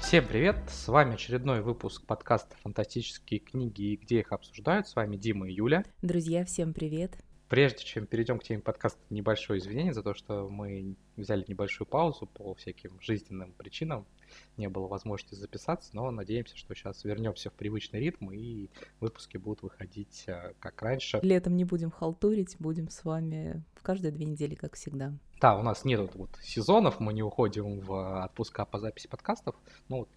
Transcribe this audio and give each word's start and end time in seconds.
Всем 0.00 0.26
привет! 0.26 0.56
С 0.68 0.88
вами 0.88 1.14
очередной 1.14 1.60
выпуск 1.60 2.06
подкаста 2.06 2.56
«Фантастические 2.62 3.40
книги 3.40 3.82
и 3.82 3.96
где 3.96 4.20
их 4.20 4.32
обсуждают». 4.32 4.86
С 4.88 4.96
вами 4.96 5.16
Дима 5.16 5.48
и 5.48 5.52
Юля. 5.52 5.84
Друзья, 6.00 6.44
всем 6.44 6.72
привет! 6.72 7.18
Прежде 7.48 7.84
чем 7.84 8.06
перейдем 8.06 8.38
к 8.38 8.44
теме 8.44 8.62
подкаста, 8.62 9.00
небольшое 9.10 9.58
извинение 9.58 9.92
за 9.92 10.02
то, 10.02 10.14
что 10.14 10.48
мы 10.48 10.96
взяли 11.16 11.44
небольшую 11.48 11.86
паузу 11.86 12.26
по 12.26 12.54
всяким 12.54 12.98
жизненным 13.00 13.52
причинам. 13.52 14.06
Не 14.56 14.68
было 14.68 14.86
возможности 14.86 15.34
записаться, 15.34 15.90
но 15.94 16.10
надеемся, 16.10 16.56
что 16.56 16.74
сейчас 16.74 17.04
вернемся 17.04 17.50
в 17.50 17.54
привычный 17.54 18.00
ритм 18.00 18.30
и 18.30 18.68
выпуски 19.00 19.36
будут 19.36 19.62
выходить 19.62 20.24
э, 20.26 20.52
как 20.60 20.80
раньше. 20.82 21.20
Летом 21.22 21.56
не 21.56 21.64
будем 21.64 21.90
халтурить, 21.90 22.56
будем 22.58 22.88
с 22.88 23.04
вами 23.04 23.62
в 23.74 23.82
каждые 23.82 24.12
две 24.12 24.26
недели, 24.26 24.54
как 24.54 24.76
всегда. 24.76 25.14
Да, 25.40 25.56
у 25.56 25.62
нас 25.62 25.84
нет 25.84 26.10
вот 26.14 26.30
сезонов, 26.42 27.00
мы 27.00 27.12
не 27.12 27.22
уходим 27.22 27.80
в 27.80 28.24
отпуска 28.24 28.64
по 28.64 28.78
записи 28.78 29.08
подкастов. 29.08 29.54
Ну, 29.88 30.08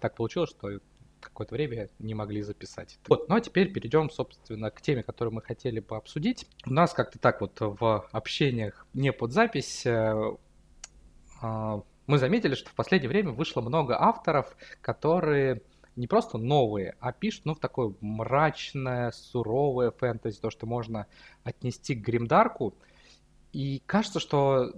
так 0.00 0.14
получилось, 0.14 0.50
что 0.50 0.80
какое-то 1.20 1.54
время 1.54 1.88
не 1.98 2.14
могли 2.14 2.42
записать. 2.42 2.98
Вот, 3.06 3.28
ну 3.28 3.36
а 3.36 3.40
теперь 3.40 3.72
перейдем, 3.72 4.10
собственно, 4.10 4.70
к 4.70 4.80
теме, 4.80 5.02
которую 5.02 5.34
мы 5.34 5.42
хотели 5.42 5.80
бы 5.80 5.96
обсудить. 5.96 6.46
У 6.66 6.72
нас 6.72 6.92
как-то 6.92 7.18
так 7.18 7.40
вот 7.40 7.58
в 7.60 8.08
общениях 8.10 8.86
не 8.92 9.12
под 9.12 9.32
запись 9.32 9.86
э, 9.86 10.36
а, 11.40 11.82
мы 12.06 12.18
заметили, 12.18 12.54
что 12.54 12.70
в 12.70 12.74
последнее 12.74 13.08
время 13.08 13.30
вышло 13.30 13.60
много 13.60 14.00
авторов, 14.00 14.56
которые 14.80 15.62
не 15.94 16.06
просто 16.06 16.38
новые, 16.38 16.96
а 17.00 17.12
пишут, 17.12 17.44
ну, 17.44 17.54
в 17.54 17.58
такое 17.58 17.94
мрачное, 18.00 19.10
суровое 19.10 19.90
фэнтези, 19.90 20.40
то, 20.40 20.50
что 20.50 20.66
можно 20.66 21.06
отнести 21.44 21.94
к 21.94 22.04
гримдарку. 22.04 22.74
И 23.52 23.82
кажется, 23.86 24.20
что 24.20 24.72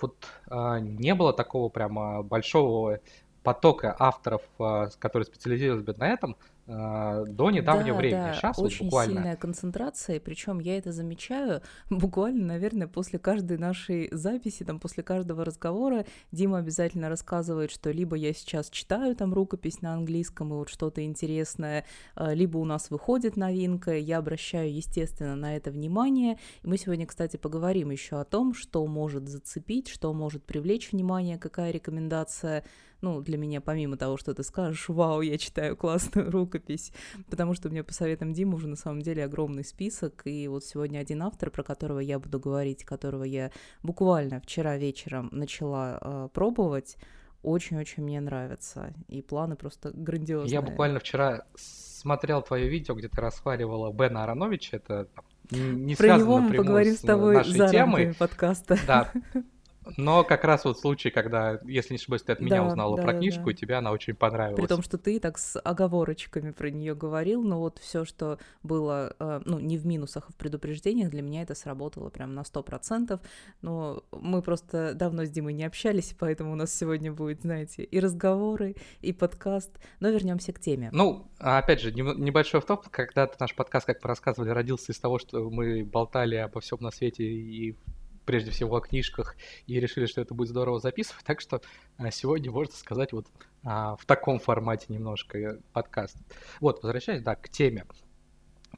вот 0.00 0.26
а, 0.48 0.80
не 0.80 1.14
было 1.14 1.32
такого 1.32 1.68
прямо 1.68 2.22
большого 2.22 3.00
потока 3.44 3.94
авторов, 3.98 4.42
а, 4.58 4.88
которые 4.98 5.26
специализировались 5.26 5.84
бы 5.84 5.94
на 5.96 6.08
этом, 6.08 6.36
а, 6.66 7.24
до 7.26 7.50
недавнего 7.50 7.94
да, 7.94 7.98
времени. 7.98 8.20
Да, 8.20 8.34
Сейчас 8.34 8.58
очень 8.58 8.78
вот 8.78 8.84
буквально... 8.86 9.14
сильная 9.14 9.36
концентрация, 9.36 10.18
причем 10.18 10.60
я 10.60 10.78
это 10.78 10.92
замечаю 10.92 11.60
буквально, 11.90 12.46
наверное, 12.46 12.88
после 12.88 13.18
каждой 13.18 13.58
нашей 13.58 14.08
записи, 14.12 14.64
там, 14.64 14.80
после 14.80 15.02
каждого 15.02 15.44
разговора 15.44 16.06
Дима 16.32 16.58
обязательно 16.58 17.10
рассказывает, 17.10 17.70
что 17.70 17.90
либо 17.90 18.16
я 18.16 18.32
сейчас 18.32 18.70
читаю 18.70 19.14
там 19.14 19.34
рукопись 19.34 19.82
на 19.82 19.92
английском 19.92 20.54
и 20.54 20.56
вот 20.56 20.70
что-то 20.70 21.04
интересное, 21.04 21.84
а, 22.14 22.32
либо 22.32 22.56
у 22.56 22.64
нас 22.64 22.88
выходит 22.88 23.36
новинка, 23.36 23.94
я 23.94 24.16
обращаю, 24.16 24.74
естественно, 24.74 25.36
на 25.36 25.56
это 25.56 25.70
внимание. 25.70 26.38
И 26.62 26.66
мы 26.66 26.78
сегодня, 26.78 27.06
кстати, 27.06 27.36
поговорим 27.36 27.90
еще 27.90 28.18
о 28.18 28.24
том, 28.24 28.54
что 28.54 28.86
может 28.86 29.28
зацепить, 29.28 29.88
что 29.88 30.14
может 30.14 30.44
привлечь 30.44 30.92
внимание, 30.92 31.36
какая 31.36 31.72
рекомендация 31.72 32.64
ну, 33.04 33.20
для 33.20 33.36
меня, 33.36 33.60
помимо 33.60 33.98
того, 33.98 34.16
что 34.16 34.32
ты 34.34 34.42
скажешь, 34.42 34.88
вау, 34.88 35.20
я 35.20 35.36
читаю 35.36 35.76
классную 35.76 36.30
рукопись, 36.30 36.90
потому 37.28 37.52
что 37.52 37.68
у 37.68 37.70
меня 37.70 37.84
по 37.84 37.92
советам 37.92 38.32
Димы 38.32 38.54
уже 38.54 38.66
на 38.66 38.76
самом 38.76 39.02
деле 39.02 39.24
огромный 39.24 39.62
список, 39.64 40.22
и 40.24 40.48
вот 40.48 40.64
сегодня 40.64 41.00
один 41.00 41.22
автор, 41.22 41.50
про 41.50 41.62
которого 41.62 41.98
я 42.00 42.18
буду 42.18 42.40
говорить, 42.40 42.84
которого 42.84 43.24
я 43.24 43.50
буквально 43.82 44.40
вчера 44.40 44.78
вечером 44.78 45.28
начала 45.32 45.98
э, 46.00 46.28
пробовать, 46.32 46.96
очень-очень 47.42 48.02
мне 48.02 48.20
нравится, 48.22 48.94
и 49.08 49.20
планы 49.20 49.54
просто 49.54 49.90
грандиозные. 49.92 50.50
Я 50.52 50.62
буквально 50.62 50.98
вчера 50.98 51.44
смотрел 51.56 52.40
твое 52.40 52.70
видео, 52.70 52.94
где 52.94 53.08
ты 53.08 53.20
расхваливала 53.20 53.92
Бена 53.92 54.24
Ароновича, 54.24 54.78
это 54.78 55.08
не 55.50 55.94
Про 55.94 56.16
него 56.16 56.38
мы 56.38 56.54
поговорим 56.54 56.94
с 56.94 56.98
с 56.98 57.00
тобой 57.02 57.44
за 57.44 57.68
темой. 57.68 57.78
рамками 58.06 58.12
подкаста. 58.12 58.78
Да, 58.86 59.12
но 59.96 60.24
как 60.24 60.44
раз 60.44 60.64
вот 60.64 60.78
случай, 60.78 61.10
когда, 61.10 61.60
если 61.64 61.94
не 61.94 61.98
ошибаюсь, 61.98 62.22
ты 62.22 62.32
от 62.32 62.40
меня 62.40 62.62
Да, 62.62 62.68
узнала 62.68 62.96
да, 62.96 63.02
про 63.02 63.12
да, 63.12 63.18
книжку, 63.18 63.46
да. 63.46 63.50
и 63.50 63.54
тебе 63.54 63.74
она 63.76 63.92
очень 63.92 64.14
понравилась. 64.14 64.60
При 64.60 64.66
том, 64.66 64.82
что 64.82 64.98
ты 64.98 65.20
так 65.20 65.38
с 65.38 65.58
оговорочками 65.58 66.50
про 66.50 66.70
нее 66.70 66.94
говорил, 66.94 67.42
но 67.42 67.58
вот 67.58 67.78
все, 67.78 68.04
что 68.04 68.38
было, 68.62 69.14
э, 69.18 69.40
ну, 69.44 69.58
не 69.58 69.78
в 69.78 69.86
минусах, 69.86 70.26
а 70.28 70.32
в 70.32 70.36
предупреждениях, 70.36 71.10
для 71.10 71.22
меня 71.22 71.42
это 71.42 71.54
сработало 71.54 72.10
прям 72.10 72.34
на 72.34 72.44
сто 72.44 72.62
процентов. 72.62 73.20
Но 73.62 74.02
мы 74.12 74.42
просто 74.42 74.94
давно 74.94 75.24
с 75.24 75.30
Димой 75.30 75.52
не 75.52 75.64
общались, 75.64 76.14
поэтому 76.18 76.52
у 76.52 76.56
нас 76.56 76.72
сегодня 76.74 77.12
будет, 77.12 77.42
знаете, 77.42 77.84
и 77.84 78.00
разговоры, 78.00 78.76
и 79.00 79.12
подкаст. 79.12 79.78
Но 80.00 80.10
вернемся 80.10 80.52
к 80.52 80.60
теме. 80.60 80.90
Ну, 80.92 81.28
опять 81.38 81.80
же, 81.80 81.92
небольшой 81.92 82.58
автоп, 82.58 82.88
когда 82.90 83.28
наш 83.38 83.54
подкаст, 83.54 83.86
как 83.86 84.02
мы 84.02 84.08
рассказывали, 84.08 84.50
родился 84.50 84.92
из 84.92 84.98
того, 84.98 85.18
что 85.18 85.50
мы 85.50 85.84
болтали 85.84 86.36
обо 86.36 86.60
всем 86.60 86.78
на 86.80 86.90
свете 86.90 87.24
и 87.24 87.76
прежде 88.24 88.50
всего 88.50 88.76
о 88.76 88.80
книжках, 88.80 89.36
и 89.66 89.78
решили, 89.80 90.06
что 90.06 90.20
это 90.20 90.34
будет 90.34 90.48
здорово 90.48 90.80
записывать. 90.80 91.24
Так 91.24 91.40
что 91.40 91.60
а, 91.96 92.10
сегодня, 92.10 92.50
можно 92.50 92.74
сказать, 92.74 93.12
вот 93.12 93.26
а, 93.62 93.96
в 93.96 94.04
таком 94.06 94.38
формате 94.38 94.86
немножко 94.88 95.38
э, 95.38 95.58
подкаст. 95.72 96.16
Вот, 96.60 96.82
возвращаясь, 96.82 97.22
да, 97.22 97.34
к 97.34 97.48
теме. 97.48 97.84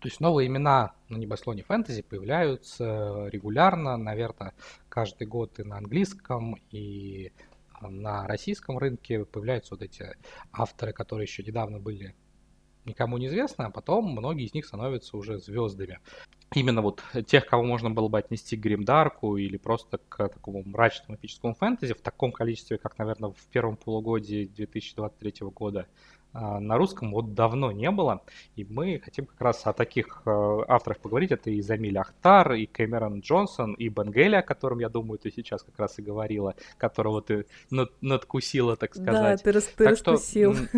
То 0.00 0.08
есть 0.08 0.20
новые 0.20 0.48
имена 0.48 0.92
на 1.08 1.16
небослоне 1.16 1.62
фэнтези 1.62 2.02
появляются 2.02 3.28
регулярно, 3.28 3.96
наверное, 3.96 4.52
каждый 4.90 5.26
год 5.26 5.58
и 5.58 5.62
на 5.62 5.78
английском, 5.78 6.56
и 6.70 7.32
на 7.80 8.26
российском 8.26 8.78
рынке 8.78 9.24
появляются 9.24 9.74
вот 9.74 9.82
эти 9.82 10.16
авторы, 10.52 10.92
которые 10.92 11.24
еще 11.24 11.42
недавно 11.42 11.78
были 11.78 12.14
никому 12.86 13.18
неизвестны, 13.18 13.64
а 13.64 13.70
потом 13.70 14.06
многие 14.10 14.46
из 14.46 14.54
них 14.54 14.64
становятся 14.66 15.16
уже 15.16 15.38
звездами. 15.38 15.98
Именно 16.54 16.80
вот 16.80 17.02
тех, 17.26 17.46
кого 17.46 17.64
можно 17.64 17.90
было 17.90 18.08
бы 18.08 18.18
отнести 18.18 18.56
к 18.56 18.60
гримдарку 18.60 19.36
или 19.36 19.56
просто 19.56 19.98
к 20.08 20.28
такому 20.28 20.62
мрачному 20.64 21.16
эпическому 21.16 21.54
фэнтези 21.54 21.92
в 21.94 22.00
таком 22.00 22.30
количестве, 22.32 22.78
как, 22.78 22.96
наверное, 22.98 23.30
в 23.30 23.46
первом 23.52 23.76
полугодии 23.76 24.46
2023 24.46 25.34
года 25.54 25.86
а, 26.32 26.60
на 26.60 26.76
русском 26.78 27.10
вот 27.10 27.34
давно 27.34 27.72
не 27.72 27.90
было, 27.90 28.22
и 28.54 28.64
мы 28.64 29.00
хотим 29.04 29.26
как 29.26 29.40
раз 29.40 29.66
о 29.66 29.72
таких 29.72 30.22
э, 30.24 30.30
авторах 30.68 30.98
поговорить. 30.98 31.32
Это 31.32 31.50
и 31.50 31.60
Замиль 31.62 31.98
Ахтар, 31.98 32.52
и 32.52 32.66
Кэмерон 32.66 33.20
Джонсон, 33.20 33.72
и 33.74 33.88
Бенгеля, 33.88 34.38
о 34.38 34.42
котором, 34.42 34.78
я 34.78 34.88
думаю, 34.88 35.18
ты 35.18 35.32
сейчас 35.32 35.62
как 35.64 35.78
раз 35.78 35.98
и 35.98 36.02
говорила, 36.02 36.54
которого 36.78 37.22
ты 37.22 37.46
над- 37.70 37.92
надкусила, 38.02 38.76
так 38.76 38.94
Да, 38.96 39.02
сказать. 39.02 39.42
ты, 39.42 39.50
рас- 39.52 39.64
ты 39.76 39.84
Так 39.84 39.96
что, 39.98 40.12
раскусил. 40.12 40.52
м, 40.52 40.68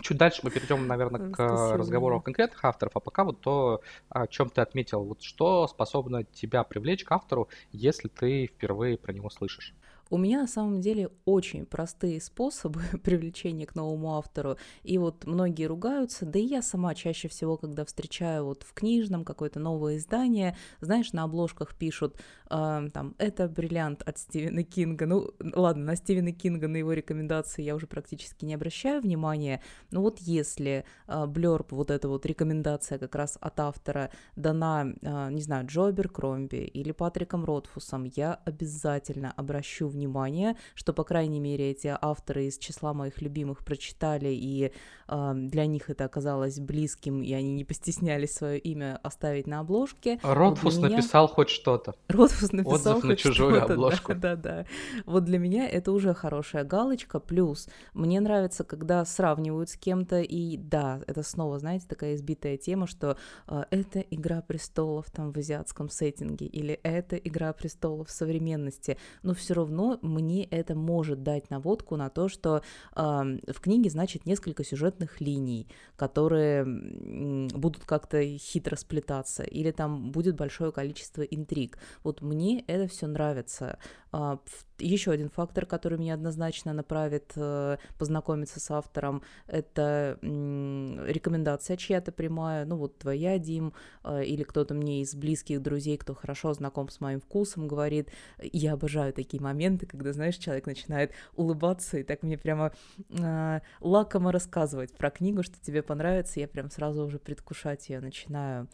Чуть 0.00 0.18
дальше 0.18 0.40
мы 0.42 0.50
перейдем, 0.50 0.86
наверное, 0.86 1.20
к 1.20 1.38
Раскусил 1.38 1.76
разговору 1.78 2.16
о 2.16 2.20
конкретных 2.20 2.64
авторов, 2.64 2.92
а 2.96 3.00
пока 3.00 3.24
вот 3.24 3.40
то, 3.40 3.80
о 4.08 4.26
чем 4.26 4.50
ты 4.50 4.60
отметил, 4.60 5.02
вот 5.04 5.22
что 5.22 5.66
способно 5.68 6.24
тебя 6.24 6.64
привлечь 6.64 7.04
к 7.04 7.12
автору, 7.12 7.48
если 7.72 8.08
ты 8.08 8.46
впервые 8.46 8.98
про 8.98 9.12
него 9.12 9.30
слышишь. 9.30 9.74
У 10.08 10.18
меня 10.18 10.40
на 10.40 10.46
самом 10.46 10.80
деле 10.80 11.10
очень 11.24 11.66
простые 11.66 12.20
способы 12.20 12.80
привлечения 13.02 13.66
к 13.66 13.74
новому 13.74 14.16
автору. 14.16 14.56
И 14.84 14.98
вот 14.98 15.26
многие 15.26 15.64
ругаются, 15.64 16.24
да 16.24 16.38
и 16.38 16.44
я 16.44 16.62
сама 16.62 16.94
чаще 16.94 17.28
всего, 17.28 17.56
когда 17.56 17.84
встречаю 17.84 18.44
вот 18.44 18.62
в 18.62 18.72
книжном 18.72 19.24
какое-то 19.24 19.58
новое 19.58 19.96
издание, 19.96 20.56
знаешь, 20.80 21.12
на 21.12 21.24
обложках 21.24 21.74
пишут 21.74 22.20
э, 22.50 22.88
там 22.92 23.14
«это 23.18 23.48
бриллиант 23.48 24.02
от 24.02 24.18
Стивена 24.18 24.62
Кинга». 24.62 25.06
Ну, 25.06 25.30
ладно, 25.54 25.84
на 25.84 25.96
Стивена 25.96 26.30
Кинга, 26.30 26.68
на 26.68 26.76
его 26.76 26.92
рекомендации 26.92 27.62
я 27.62 27.74
уже 27.74 27.88
практически 27.88 28.44
не 28.44 28.54
обращаю 28.54 29.02
внимания, 29.02 29.60
но 29.90 30.02
вот 30.02 30.20
если 30.20 30.84
э, 31.08 31.26
блёрб, 31.26 31.72
вот 31.72 31.90
эта 31.90 32.08
вот 32.08 32.24
рекомендация 32.26 32.98
как 32.98 33.14
раз 33.16 33.38
от 33.40 33.58
автора 33.58 34.10
дана, 34.36 34.86
э, 35.02 35.30
не 35.32 35.42
знаю, 35.42 35.66
Джо 35.66 35.92
Кромби 35.92 36.58
или 36.58 36.92
Патриком 36.92 37.44
Ротфусом, 37.44 38.04
я 38.04 38.34
обязательно 38.34 39.32
обращу 39.32 39.88
внимание, 39.96 40.56
что, 40.74 40.92
по 40.92 41.04
крайней 41.04 41.40
мере, 41.40 41.70
эти 41.70 41.96
авторы 42.00 42.46
из 42.46 42.58
числа 42.58 42.92
моих 42.94 43.22
любимых 43.22 43.64
прочитали, 43.64 44.28
и 44.28 44.72
для 45.08 45.66
них 45.66 45.90
это 45.90 46.04
оказалось 46.04 46.58
близким, 46.58 47.22
и 47.22 47.32
они 47.32 47.52
не 47.52 47.64
постеснялись 47.64 48.34
свое 48.34 48.58
имя 48.58 48.98
оставить 49.02 49.46
на 49.46 49.60
обложке. 49.60 50.18
Ротфус 50.22 50.74
для 50.76 50.86
меня- 50.88 50.96
написал 50.98 51.28
хоть 51.28 51.48
что-то. 51.48 51.94
Ротфус 52.08 52.52
написал 52.52 52.74
Отзыв 52.74 53.04
на 53.04 53.10
хоть 53.10 53.18
чужую 53.18 53.56
что-то, 53.56 53.72
обложку. 53.74 54.14
Да, 54.14 54.36
да, 54.36 54.36
да. 54.36 54.66
Вот 55.04 55.24
для 55.24 55.38
меня 55.38 55.68
это 55.68 55.92
уже 55.92 56.14
хорошая 56.14 56.64
галочка. 56.64 57.20
Плюс 57.20 57.68
мне 57.94 58.20
нравится, 58.20 58.64
когда 58.64 59.04
сравнивают 59.04 59.70
с 59.70 59.76
кем-то, 59.76 60.20
и 60.20 60.56
да, 60.56 61.00
это 61.06 61.22
снова, 61.22 61.58
знаете, 61.58 61.86
такая 61.88 62.14
избитая 62.14 62.56
тема, 62.56 62.86
что 62.86 63.16
э, 63.48 63.64
это 63.70 64.00
игра 64.00 64.42
престолов 64.42 65.10
там 65.10 65.32
в 65.32 65.36
азиатском 65.36 65.88
сеттинге, 65.88 66.46
или 66.46 66.78
это 66.82 67.16
игра 67.16 67.52
престолов 67.52 68.08
в 68.08 68.12
современности. 68.12 68.98
Но 69.22 69.34
все 69.34 69.54
равно 69.54 69.98
мне 70.02 70.44
это 70.44 70.74
может 70.74 71.22
дать 71.22 71.50
наводку 71.50 71.96
на 71.96 72.10
то, 72.10 72.28
что 72.28 72.62
э, 72.94 73.00
в 73.00 73.60
книге, 73.60 73.90
значит, 73.90 74.26
несколько 74.26 74.64
сюжетных 74.96 75.20
линий, 75.20 75.68
которые 75.96 76.64
будут 76.64 77.84
как-то 77.84 78.22
хитро 78.38 78.76
сплетаться, 78.76 79.42
или 79.42 79.70
там 79.70 80.10
будет 80.12 80.36
большое 80.36 80.72
количество 80.72 81.22
интриг. 81.22 81.78
Вот 82.02 82.22
мне 82.22 82.64
это 82.66 82.88
все 82.88 83.06
нравится. 83.06 83.78
А, 84.18 84.38
Еще 84.78 85.10
один 85.10 85.28
фактор, 85.28 85.66
который 85.66 85.98
меня 85.98 86.14
однозначно 86.14 86.72
направит 86.72 87.32
э, 87.36 87.76
познакомиться 87.98 88.60
с 88.60 88.70
автором, 88.70 89.22
это 89.46 90.18
рекомендация 90.22 91.76
чья-то 91.76 92.12
прямая, 92.12 92.64
ну 92.64 92.76
вот 92.76 92.98
твоя, 92.98 93.38
Дим, 93.38 93.74
э, 94.04 94.24
или 94.24 94.42
кто-то 94.42 94.72
мне 94.72 95.02
из 95.02 95.14
близких 95.14 95.60
друзей, 95.60 95.98
кто 95.98 96.14
хорошо 96.14 96.54
знаком 96.54 96.88
с 96.88 97.00
моим 97.00 97.20
вкусом, 97.20 97.68
говорит. 97.68 98.10
Я 98.40 98.72
обожаю 98.72 99.12
такие 99.12 99.42
моменты, 99.42 99.84
когда, 99.84 100.14
знаешь, 100.14 100.36
человек 100.36 100.66
начинает 100.66 101.12
улыбаться 101.34 101.98
и 101.98 102.02
так 102.02 102.22
мне 102.22 102.38
прямо 102.38 102.72
э, 103.10 103.60
лакомо 103.80 104.32
рассказывать 104.32 104.96
про 104.96 105.10
книгу, 105.10 105.42
что 105.42 105.60
тебе 105.60 105.82
понравится, 105.82 106.40
я 106.40 106.48
прям 106.48 106.70
сразу 106.70 107.04
уже 107.04 107.18
предвкушать 107.18 107.90
ее 107.90 108.00
начинаю. 108.00 108.66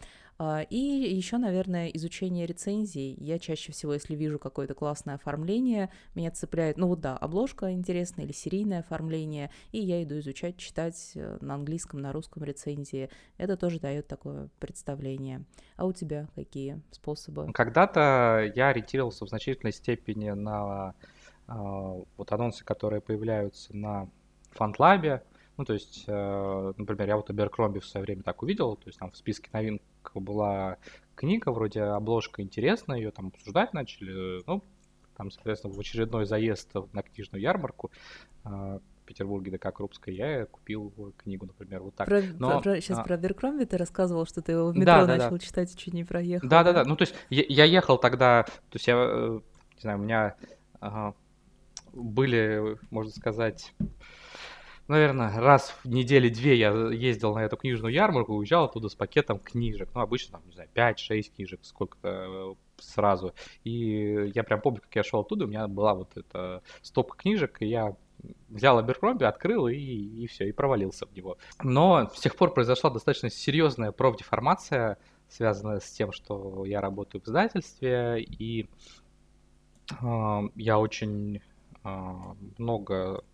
А, 0.44 0.62
и 0.62 0.76
еще, 0.76 1.38
наверное, 1.38 1.86
изучение 1.90 2.46
рецензий. 2.46 3.14
Я 3.20 3.38
чаще 3.38 3.70
всего, 3.70 3.94
если 3.94 4.16
вижу 4.16 4.40
какое-то 4.40 4.74
классное 4.74 5.14
оформление, 5.14 5.88
меня 6.16 6.32
цепляет, 6.32 6.78
ну 6.78 6.88
вот 6.88 7.00
да, 7.00 7.16
обложка 7.16 7.70
интересная 7.70 8.24
или 8.24 8.32
серийное 8.32 8.80
оформление, 8.80 9.52
и 9.70 9.78
я 9.78 10.02
иду 10.02 10.18
изучать, 10.18 10.56
читать 10.56 11.12
э, 11.14 11.38
на 11.40 11.54
английском, 11.54 12.00
на 12.00 12.10
русском 12.10 12.42
рецензии. 12.42 13.08
Это 13.38 13.56
тоже 13.56 13.78
дает 13.78 14.08
такое 14.08 14.48
представление. 14.58 15.44
А 15.76 15.86
у 15.86 15.92
тебя 15.92 16.26
какие 16.34 16.82
способы? 16.90 17.52
Когда-то 17.52 18.52
я 18.56 18.70
ориентировался 18.70 19.24
в 19.24 19.28
значительной 19.28 19.72
степени 19.72 20.30
на 20.30 20.94
э, 21.46 21.52
вот 21.52 22.32
анонсы, 22.32 22.64
которые 22.64 23.00
появляются 23.00 23.76
на 23.76 24.08
фантлабе, 24.50 25.22
ну, 25.56 25.64
то 25.64 25.74
есть, 25.74 26.02
э, 26.08 26.72
например, 26.76 27.06
я 27.06 27.16
вот 27.16 27.30
Аберкромби 27.30 27.78
в 27.78 27.86
свое 27.86 28.04
время 28.04 28.24
так 28.24 28.42
увидел, 28.42 28.74
то 28.74 28.88
есть 28.88 28.98
там 28.98 29.12
в 29.12 29.16
списке 29.16 29.48
новинок 29.52 29.82
была 30.14 30.78
книга, 31.14 31.50
вроде 31.50 31.82
обложка 31.82 32.42
интересная, 32.42 32.96
ее 32.98 33.10
там 33.10 33.28
обсуждать 33.28 33.72
начали, 33.72 34.42
ну, 34.46 34.62
там, 35.16 35.30
соответственно, 35.30 35.74
в 35.74 35.78
очередной 35.78 36.26
заезд 36.26 36.70
на 36.92 37.02
книжную 37.02 37.42
ярмарку 37.42 37.90
э, 38.44 38.48
в 38.48 39.04
Петербурге, 39.04 39.50
ДК 39.52 39.72
Крупской, 39.72 40.14
я 40.14 40.46
купил 40.46 41.14
книгу, 41.16 41.46
например, 41.46 41.82
вот 41.82 41.94
так. 41.94 42.06
Про, 42.06 42.22
Но, 42.38 42.60
про, 42.60 42.80
сейчас 42.80 42.98
а... 42.98 43.02
про 43.04 43.14
Аберкромби 43.14 43.64
ты 43.64 43.76
рассказывал, 43.76 44.26
что 44.26 44.42
ты 44.42 44.52
его 44.52 44.68
в 44.68 44.76
метро 44.76 44.84
да, 44.84 45.06
да, 45.06 45.16
начал 45.16 45.30
да. 45.32 45.38
читать 45.38 45.74
и 45.74 45.76
чуть 45.76 45.94
не 45.94 46.04
проехал. 46.04 46.48
Да-да-да, 46.48 46.84
ну, 46.84 46.96
то 46.96 47.02
есть 47.02 47.14
я, 47.30 47.44
я 47.48 47.64
ехал 47.64 47.98
тогда, 47.98 48.44
то 48.44 48.74
есть 48.74 48.86
я, 48.86 48.94
э, 48.96 49.40
не 49.74 49.80
знаю, 49.80 49.98
у 49.98 50.02
меня 50.02 50.34
ага, 50.80 51.14
были, 51.92 52.78
можно 52.90 53.12
сказать 53.12 53.74
наверное, 54.92 55.40
раз 55.40 55.74
в 55.82 55.88
неделю 55.88 56.30
две 56.30 56.56
я 56.56 56.70
ездил 56.90 57.34
на 57.34 57.40
эту 57.40 57.56
книжную 57.56 57.92
ярмарку, 57.92 58.34
уезжал 58.34 58.66
оттуда 58.66 58.88
с 58.88 58.94
пакетом 58.94 59.38
книжек. 59.38 59.88
Ну, 59.94 60.00
обычно, 60.00 60.38
там, 60.38 60.42
не 60.46 60.52
знаю, 60.52 60.68
5-6 60.74 61.34
книжек, 61.34 61.60
сколько-то 61.62 62.08
э, 62.08 62.54
сразу. 62.78 63.34
И 63.64 64.30
я 64.34 64.44
прям 64.44 64.60
помню, 64.60 64.80
как 64.80 64.94
я 64.94 65.02
шел 65.02 65.20
оттуда, 65.20 65.46
у 65.46 65.48
меня 65.48 65.66
была 65.66 65.94
вот 65.94 66.16
эта 66.16 66.62
стопка 66.82 67.16
книжек, 67.16 67.60
и 67.60 67.66
я 67.66 67.96
взял 68.48 68.78
Аберкромби, 68.78 69.24
открыл 69.24 69.66
и, 69.66 69.76
и 69.76 70.26
все, 70.26 70.48
и 70.48 70.52
провалился 70.52 71.06
в 71.06 71.14
него. 71.14 71.38
Но 71.62 72.08
с 72.14 72.20
тех 72.20 72.36
пор 72.36 72.54
произошла 72.54 72.90
достаточно 72.90 73.30
серьезная 73.30 73.92
профдеформация, 73.92 74.98
связанная 75.28 75.80
с 75.80 75.90
тем, 75.90 76.12
что 76.12 76.64
я 76.64 76.80
работаю 76.80 77.22
в 77.22 77.26
издательстве, 77.26 78.22
и 78.22 78.68
э, 80.00 80.40
я 80.54 80.78
очень 80.78 81.40
э, 81.84 82.10
много 82.58 83.24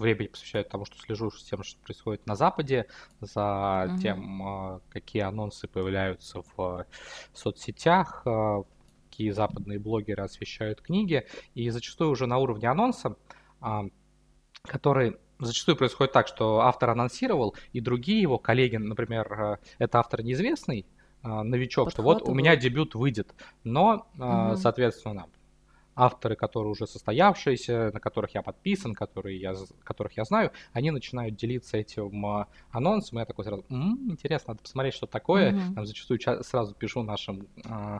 времени 0.00 0.28
посвящаю 0.28 0.64
тому, 0.64 0.84
что 0.84 0.98
слежу 0.98 1.30
с 1.30 1.42
тем, 1.42 1.62
что 1.62 1.80
происходит 1.80 2.26
на 2.26 2.34
Западе, 2.34 2.86
за 3.20 3.88
угу. 3.88 3.98
тем, 4.00 4.42
а, 4.42 4.80
какие 4.90 5.22
анонсы 5.22 5.68
появляются 5.68 6.42
в 6.56 6.86
соцсетях, 7.32 8.22
а, 8.24 8.62
какие 9.10 9.30
западные 9.30 9.78
блогеры 9.78 10.22
освещают 10.22 10.80
книги. 10.80 11.26
И 11.54 11.70
зачастую 11.70 12.10
уже 12.10 12.26
на 12.26 12.38
уровне 12.38 12.68
анонса, 12.68 13.16
а, 13.60 13.84
который 14.62 15.16
зачастую 15.38 15.76
происходит 15.76 16.12
так, 16.12 16.26
что 16.26 16.60
автор 16.60 16.90
анонсировал, 16.90 17.54
и 17.72 17.80
другие 17.80 18.20
его 18.20 18.38
коллеги, 18.38 18.76
например, 18.76 19.60
это 19.78 19.98
автор 20.00 20.22
неизвестный, 20.22 20.84
новичок, 21.22 21.90
что 21.90 22.02
вот 22.02 22.22
у 22.22 22.34
меня 22.34 22.56
дебют 22.56 22.94
выйдет, 22.94 23.34
но, 23.62 24.08
угу. 24.16 24.56
соответственно, 24.56 25.26
авторы, 25.98 26.36
которые 26.36 26.70
уже 26.70 26.86
состоявшиеся, 26.86 27.90
на 27.92 27.98
которых 27.98 28.34
я 28.34 28.42
подписан, 28.42 28.94
которые 28.94 29.38
я, 29.40 29.54
которых 29.82 30.16
я 30.16 30.24
знаю, 30.24 30.52
они 30.72 30.92
начинают 30.92 31.34
делиться 31.34 31.76
этим 31.76 32.24
а, 32.24 32.46
анонсом, 32.70 33.18
и 33.18 33.20
я 33.20 33.26
такой 33.26 33.44
сразу, 33.44 33.64
м-м, 33.68 34.12
интересно, 34.12 34.52
надо 34.52 34.62
посмотреть, 34.62 34.94
что 34.94 35.06
такое. 35.06 35.52
Mm-hmm. 35.52 35.74
Там 35.74 35.86
зачастую 35.86 36.20
сразу 36.44 36.74
пишу 36.74 37.02
нашим 37.02 37.48
а, 37.68 37.98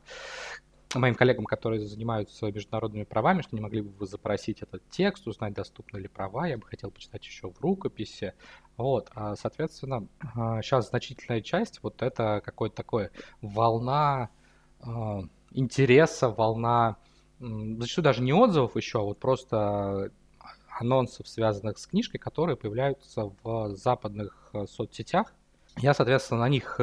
моим 0.95 1.17
коллегам, 1.17 1.45
которые 1.45 1.85
занимаются 1.85 2.47
международными 2.53 3.03
правами, 3.03 3.43
что 3.43 3.57
не 3.57 3.61
могли 3.61 3.81
бы 3.81 3.91
вы 3.91 4.07
запросить 4.07 4.63
этот 4.63 4.89
текст, 4.91 5.27
узнать, 5.27 5.55
доступны 5.55 5.99
ли 5.99 6.07
права, 6.07 6.47
я 6.47 6.57
бы 6.57 6.65
хотел 6.67 6.93
почитать 6.93 7.27
еще 7.27 7.51
в 7.51 7.61
рукописи. 7.61 8.33
Вот, 8.77 9.11
а, 9.17 9.35
соответственно, 9.35 10.07
сейчас 10.63 10.91
значительная 10.91 11.41
часть, 11.41 11.83
вот 11.83 12.01
это 12.01 12.41
какое-то 12.45 12.77
такое 12.77 13.11
волна 13.43 14.31
интереса, 15.51 16.29
волна 16.29 16.97
зачастую 17.41 18.05
даже 18.05 18.23
не 18.23 18.33
отзывов 18.33 18.77
еще, 18.77 19.01
а 19.01 19.03
вот 19.03 19.19
просто 19.19 20.11
анонсов, 20.81 21.29
связанных 21.29 21.79
с 21.79 21.87
книжкой, 21.87 22.19
которые 22.19 22.57
появляются 22.57 23.33
в 23.43 23.75
западных 23.75 24.51
э, 24.53 24.67
соцсетях. 24.67 25.35
Я, 25.77 25.95
соответственно, 25.95 26.41
на 26.41 26.49
них 26.49 26.77
э, 26.79 26.83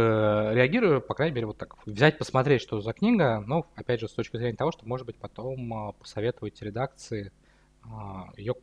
реагирую, 0.53 1.01
по 1.01 1.13
крайней 1.13 1.35
мере, 1.35 1.47
вот 1.47 1.57
так. 1.57 1.75
Взять, 1.85 2.17
посмотреть, 2.17 2.61
что 2.61 2.81
за 2.81 2.93
книга, 2.93 3.43
но, 3.45 3.65
опять 3.75 3.99
же, 3.99 4.07
с 4.07 4.13
точки 4.13 4.37
зрения 4.37 4.55
того, 4.55 4.71
что, 4.71 4.87
может 4.87 5.05
быть, 5.05 5.17
потом 5.17 5.89
э, 5.89 5.93
посоветовать 5.93 6.61
редакции 6.61 7.31
ее 8.35 8.55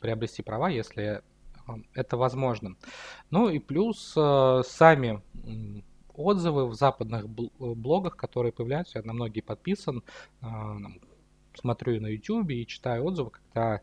приобрести 0.00 0.42
права, 0.42 0.70
если 0.70 1.22
это 1.92 2.16
возможно. 2.16 2.76
Ну 3.28 3.50
и 3.50 3.58
плюс 3.58 4.12
сами 4.12 5.20
отзывы 6.14 6.66
в 6.66 6.72
западных 6.72 7.28
блогах, 7.28 8.16
которые 8.16 8.52
появляются, 8.52 8.98
я 8.98 9.04
на 9.04 9.12
многие 9.12 9.42
подписан, 9.42 10.02
смотрю 11.56 12.00
на 12.00 12.08
YouTube 12.08 12.50
и 12.50 12.66
читаю 12.66 13.04
отзывы, 13.04 13.30
когда 13.30 13.80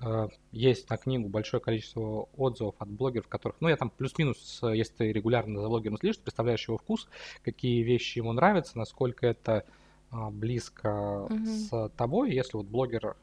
э, 0.00 0.28
есть 0.50 0.90
на 0.90 0.96
книгу 0.96 1.28
большое 1.28 1.62
количество 1.62 2.28
отзывов 2.36 2.74
от 2.78 2.88
блогеров, 2.88 3.28
которых, 3.28 3.56
ну, 3.60 3.68
я 3.68 3.76
там 3.76 3.90
плюс-минус, 3.90 4.60
если 4.62 4.94
ты 4.94 5.12
регулярно 5.12 5.60
за 5.60 5.68
блогером 5.68 5.98
следишь, 5.98 6.18
ты 6.18 6.24
представляешь 6.24 6.66
его 6.66 6.78
вкус, 6.78 7.08
какие 7.42 7.82
вещи 7.82 8.18
ему 8.18 8.32
нравятся, 8.32 8.78
насколько 8.78 9.26
это 9.26 9.64
э, 10.10 10.30
близко 10.30 10.88
mm-hmm. 11.28 11.46
с 11.46 11.88
тобой. 11.96 12.32
Если 12.32 12.56
вот 12.56 12.66
блогер, 12.66 13.16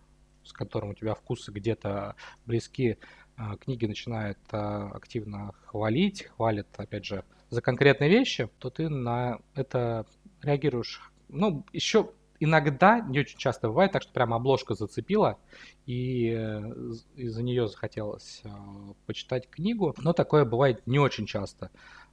с 0.44 0.54
которым 0.54 0.92
у 0.92 0.94
тебя 0.94 1.14
вкусы 1.16 1.52
где-то 1.52 2.16
близки, 2.46 2.98
э, 3.38 3.44
книги 3.62 3.86
начинает 3.86 4.40
э, 4.52 4.58
активно 4.58 5.54
хвалить, 5.66 6.28
хвалит, 6.36 6.68
опять 6.78 7.06
же, 7.06 7.24
за 7.50 7.62
конкретные 7.62 8.10
вещи, 8.10 8.50
то 8.60 8.70
ты 8.70 8.90
на 8.90 9.40
это 9.56 10.06
реагируешь. 10.42 11.02
Ну, 11.30 11.66
еще 11.74 12.12
иногда, 12.40 13.00
не 13.00 13.20
очень 13.20 13.38
часто 13.38 13.68
бывает 13.68 13.92
так, 13.92 14.02
что 14.02 14.14
прямо 14.14 14.38
обложка 14.38 14.76
зацепила, 14.76 15.38
и 15.86 16.30
э, 16.30 16.62
из-за 17.16 17.44
нее 17.44 17.68
захотелось 17.68 18.42
э, 18.44 18.50
почитать 19.06 19.50
книгу, 19.50 19.96
но 20.00 20.14
такое 20.14 20.46
бывает 20.46 20.82
не 20.86 21.00
очень 21.00 21.26
часто. 21.26 21.70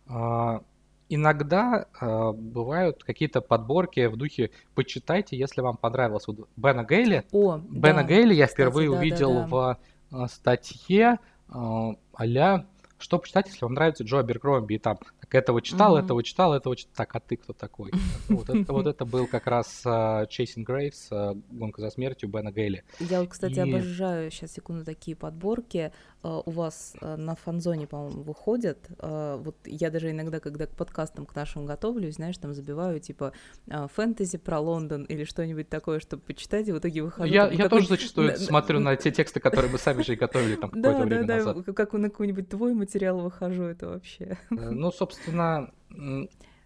Э, 0.09 0.61
иногда 1.09 1.87
э, 2.00 2.33
бывают 2.33 3.04
какие-то 3.04 3.40
подборки 3.40 4.06
в 4.06 4.16
духе 4.16 4.50
«почитайте, 4.75 5.37
если 5.37 5.61
вам 5.61 5.76
понравилось». 5.76 6.26
Вот 6.26 6.49
Бена 6.56 6.85
Гейли, 6.85 7.25
О, 7.33 7.59
Бена 7.59 8.02
да. 8.02 8.09
Гейли 8.09 8.35
я 8.35 8.47
впервые 8.47 8.88
Кстати, 8.88 9.00
увидел 9.00 9.35
да, 9.35 9.40
да. 9.40 9.47
в 9.49 9.78
э, 10.25 10.28
статье 10.28 11.18
э, 11.49 11.52
а 11.54 12.64
что 12.99 13.18
почитать, 13.18 13.49
если 13.49 13.64
вам 13.64 13.75
нравится 13.75 14.04
Джо 14.04 14.21
Аберкромби, 14.21 14.75
и 14.75 14.78
там 14.78 14.99
так 15.28 15.42
этого 15.42 15.61
читал, 15.61 15.97
mm-hmm. 15.97 16.04
этого 16.04 16.23
читал, 16.23 16.54
этого 16.54 16.76
читал. 16.76 16.92
Так, 16.97 17.14
а 17.16 17.21
ты 17.21 17.37
кто 17.37 17.52
такой? 17.52 17.90
Вот 18.28 18.50
это, 18.50 18.73
вот 18.73 18.87
это 18.87 19.04
был 19.04 19.26
как 19.26 19.47
раз 19.47 19.83
uh, 19.85 20.26
Chasing 20.28 20.64
Graves, 20.64 21.11
uh, 21.11 21.40
гонка 21.50 21.80
за 21.80 21.90
смертью 21.90 22.28
Бена 22.28 22.52
Гейли. 22.52 22.85
Я, 23.00 23.25
кстати, 23.26 23.54
и... 23.54 23.61
обожаю 23.61 24.30
сейчас 24.30 24.52
секунду 24.52 24.85
такие 24.85 25.16
подборки. 25.16 25.92
Uh, 26.23 26.42
у 26.45 26.50
вас 26.50 26.95
uh, 27.00 27.16
на 27.16 27.35
фанзоне, 27.35 27.87
по-моему, 27.87 28.23
выходят. 28.23 28.78
Uh, 28.99 29.37
вот 29.42 29.56
я 29.64 29.90
даже 29.90 30.11
иногда, 30.11 30.40
когда 30.40 30.66
к 30.66 30.71
подкастам 30.71 31.25
к 31.25 31.35
нашим 31.35 31.66
готовлюсь, 31.66 32.16
знаешь, 32.16 32.37
там 32.38 32.52
забиваю 32.52 33.00
типа 33.00 33.33
uh, 33.68 33.88
фэнтези 33.92 34.38
про 34.38 34.61
Лондон 34.61 35.04
или 35.04 35.25
что-нибудь 35.25 35.68
такое, 35.68 36.00
чтобы 36.00 36.23
почитать, 36.23 36.68
и 36.68 36.73
в 36.73 36.78
итоге 36.78 37.02
выхожу. 37.02 37.33
Я, 37.33 37.49
я 37.49 37.68
тоже 37.68 37.88
зачастую 37.88 38.37
смотрю 38.37 38.80
на 38.80 38.97
те 38.97 39.11
тексты, 39.11 39.40
которые 39.40 39.71
мы 39.71 39.78
сами 39.78 40.02
же 40.02 40.14
и 40.14 40.16
готовили 40.16 40.56
там 40.56 40.71
какое-то 40.73 41.02
время 41.02 41.25
назад. 41.25 41.56
Да, 41.56 41.62
да, 41.62 41.73
как 41.73 41.92
на 41.92 42.11
какой-нибудь 42.11 42.49
твой 42.49 42.75
материал 42.75 43.21
выхожу, 43.21 43.64
это 43.64 43.88
вообще. 43.88 44.38
Э, 44.50 44.71
ну, 44.71 44.90
собственно, 44.92 45.15
собственно, 45.16 45.70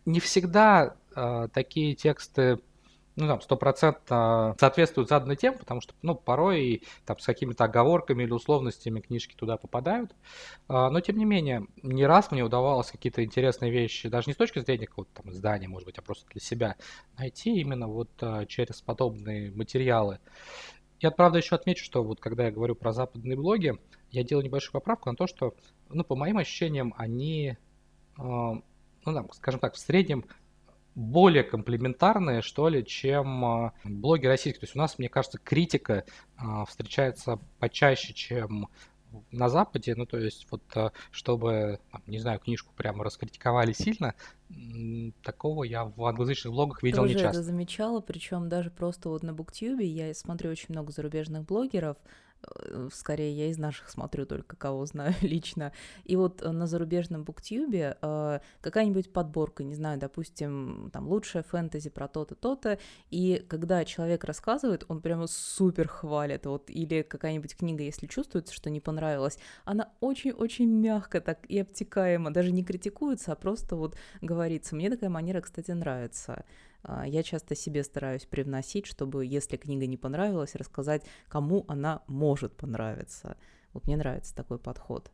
не 0.04 0.20
всегда 0.20 0.96
э, 1.14 1.48
такие 1.52 1.94
тексты 1.94 2.58
ну, 3.16 3.26
там, 3.26 3.40
стопроцентно 3.40 4.56
соответствуют 4.58 5.08
заданной 5.08 5.36
теме, 5.36 5.58
потому 5.58 5.80
что, 5.80 5.94
ну, 6.00 6.14
порой 6.14 6.84
там 7.04 7.18
с 7.18 7.26
какими-то 7.26 7.64
оговорками 7.64 8.22
или 8.22 8.32
условностями 8.32 9.00
книжки 9.00 9.34
туда 9.34 9.56
попадают. 9.56 10.14
А, 10.68 10.90
но, 10.90 11.00
тем 11.00 11.18
не 11.18 11.24
менее, 11.24 11.66
не 11.82 12.06
раз 12.06 12.30
мне 12.30 12.42
удавалось 12.42 12.90
какие-то 12.90 13.22
интересные 13.22 13.70
вещи, 13.70 14.08
даже 14.08 14.28
не 14.28 14.34
с 14.34 14.36
точки 14.36 14.60
зрения 14.60 14.86
какого-то 14.86 15.22
там 15.22 15.30
издания, 15.32 15.68
может 15.68 15.86
быть, 15.86 15.98
а 15.98 16.02
просто 16.02 16.26
для 16.30 16.40
себя, 16.40 16.76
найти 17.18 17.60
именно 17.60 17.88
вот 17.88 18.10
а, 18.20 18.46
через 18.46 18.80
подобные 18.80 19.50
материалы. 19.50 20.18
Я, 21.00 21.10
правда, 21.10 21.38
еще 21.38 21.56
отмечу, 21.56 21.84
что 21.84 22.02
вот 22.02 22.20
когда 22.20 22.44
я 22.44 22.50
говорю 22.50 22.74
про 22.74 22.92
западные 22.92 23.36
блоги, 23.36 23.78
я 24.10 24.22
делаю 24.22 24.44
небольшую 24.44 24.72
поправку 24.72 25.10
на 25.10 25.16
то, 25.16 25.26
что, 25.26 25.54
ну, 25.88 26.04
по 26.04 26.16
моим 26.16 26.38
ощущениям, 26.38 26.94
они, 26.96 27.56
ну, 28.22 28.62
там, 29.04 29.28
скажем 29.32 29.60
так, 29.60 29.74
в 29.74 29.78
среднем 29.78 30.24
более 30.94 31.44
комплементарные, 31.44 32.42
что 32.42 32.68
ли, 32.68 32.84
чем 32.84 33.44
э, 33.44 33.72
блоги 33.84 34.26
российские. 34.26 34.60
То 34.60 34.64
есть 34.64 34.76
у 34.76 34.78
нас, 34.78 34.98
мне 34.98 35.08
кажется, 35.08 35.38
критика 35.38 36.04
э, 36.38 36.42
встречается 36.68 37.38
почаще, 37.58 38.12
чем 38.12 38.68
на 39.32 39.48
Западе, 39.48 39.94
ну, 39.96 40.06
то 40.06 40.18
есть 40.18 40.46
вот 40.50 40.62
э, 40.76 40.90
чтобы, 41.10 41.80
не 42.06 42.18
знаю, 42.18 42.38
книжку 42.38 42.72
прямо 42.76 43.02
раскритиковали 43.02 43.72
сильно, 43.72 44.14
такого 45.22 45.64
я 45.64 45.84
в 45.84 46.04
англоязычных 46.04 46.52
блогах 46.52 46.82
видел 46.82 47.02
Тоже 47.02 47.14
не 47.14 47.20
часто. 47.20 47.38
это 47.38 47.42
замечала, 47.42 48.00
причем 48.00 48.48
даже 48.48 48.70
просто 48.70 49.08
вот 49.08 49.22
на 49.22 49.32
Буктюбе 49.32 49.86
я 49.86 50.12
смотрю 50.14 50.50
очень 50.50 50.66
много 50.68 50.92
зарубежных 50.92 51.44
блогеров, 51.44 51.96
Э, 51.98 52.10
скорее 52.92 53.32
я 53.32 53.46
из 53.48 53.58
наших 53.58 53.88
смотрю 53.90 54.26
только 54.26 54.56
кого 54.56 54.86
знаю 54.86 55.14
лично. 55.20 55.72
И 56.04 56.16
вот 56.16 56.42
э, 56.42 56.50
на 56.50 56.66
зарубежном 56.66 57.24
буктюбе 57.24 57.96
э, 58.00 58.40
какая-нибудь 58.60 59.12
подборка, 59.12 59.64
не 59.64 59.74
знаю, 59.74 59.98
допустим, 59.98 60.90
там 60.92 61.08
лучшая 61.08 61.42
фэнтези 61.42 61.90
про 61.90 62.08
то-то, 62.08 62.34
то-то, 62.34 62.78
и 63.10 63.44
когда 63.48 63.84
человек 63.84 64.24
рассказывает, 64.24 64.84
он 64.88 65.00
прямо 65.00 65.26
супер 65.26 65.88
хвалит, 65.88 66.46
вот, 66.46 66.70
или 66.70 67.02
какая-нибудь 67.02 67.56
книга, 67.56 67.82
если 67.82 68.06
чувствуется, 68.06 68.54
что 68.54 68.70
не 68.70 68.80
понравилась, 68.80 69.38
она 69.64 69.90
очень-очень 70.00 70.68
мягко 70.68 71.20
так 71.20 71.46
и 71.48 71.58
обтекаемо, 71.58 72.32
даже 72.32 72.52
не 72.52 72.64
критикуется, 72.64 73.32
а 73.32 73.36
просто 73.36 73.76
вот 73.76 73.96
говорится. 74.20 74.74
Мне 74.74 74.90
такая 74.90 75.10
манера, 75.10 75.40
кстати, 75.40 75.70
нравится. 75.70 76.44
А, 76.82 77.06
я 77.06 77.22
часто 77.22 77.54
себе 77.54 77.84
стараюсь 77.84 78.26
привносить, 78.26 78.86
чтобы, 78.86 79.26
если 79.26 79.56
книга 79.56 79.86
не 79.86 79.96
понравилась, 79.96 80.54
рассказать, 80.54 81.04
кому 81.28 81.64
она 81.68 82.02
может 82.06 82.56
понравиться. 82.56 83.36
Вот 83.72 83.86
мне 83.86 83.96
нравится 83.96 84.34
такой 84.34 84.58
подход. 84.58 85.10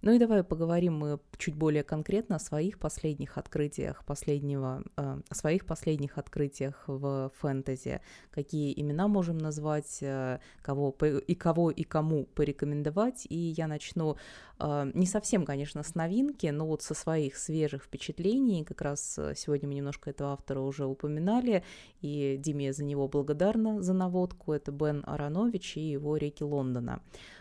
Ну 0.00 0.12
и 0.12 0.18
давай 0.18 0.44
поговорим 0.44 0.96
мы 0.96 1.18
чуть 1.38 1.56
более 1.56 1.82
конкретно 1.82 2.36
о 2.36 2.38
своих 2.38 2.78
последних 2.78 3.36
открытиях 3.36 4.04
последнего, 4.04 4.84
э, 4.96 5.20
о 5.28 5.34
своих 5.34 5.66
последних 5.66 6.18
открытиях 6.18 6.84
в 6.86 7.32
фэнтези. 7.34 8.00
Какие 8.30 8.80
имена 8.80 9.08
можем 9.08 9.38
назвать, 9.38 9.98
э, 10.00 10.38
кого 10.62 10.94
и 11.26 11.34
кого 11.34 11.72
и 11.72 11.82
кому 11.82 12.26
порекомендовать. 12.26 13.26
И 13.28 13.36
я 13.36 13.66
начну 13.66 14.16
э, 14.60 14.90
не 14.94 15.06
совсем, 15.06 15.44
конечно, 15.44 15.82
с 15.82 15.96
новинки, 15.96 16.46
но 16.46 16.66
вот 16.66 16.82
со 16.82 16.94
своих 16.94 17.36
свежих 17.36 17.82
впечатлений. 17.82 18.64
Как 18.64 18.80
раз 18.82 19.18
сегодня 19.34 19.68
мы 19.68 19.74
немножко 19.74 20.10
этого 20.10 20.32
автора 20.32 20.60
уже 20.60 20.86
упоминали, 20.86 21.64
и 22.02 22.36
Диме 22.38 22.72
за 22.72 22.84
него 22.84 23.08
благодарна 23.08 23.82
за 23.82 23.94
наводку. 23.94 24.52
Это 24.52 24.70
Бен 24.70 25.02
Аронович 25.06 25.76
и 25.76 25.80
его 25.80 26.16
«Реки 26.16 26.44
Лондона». 26.44 27.00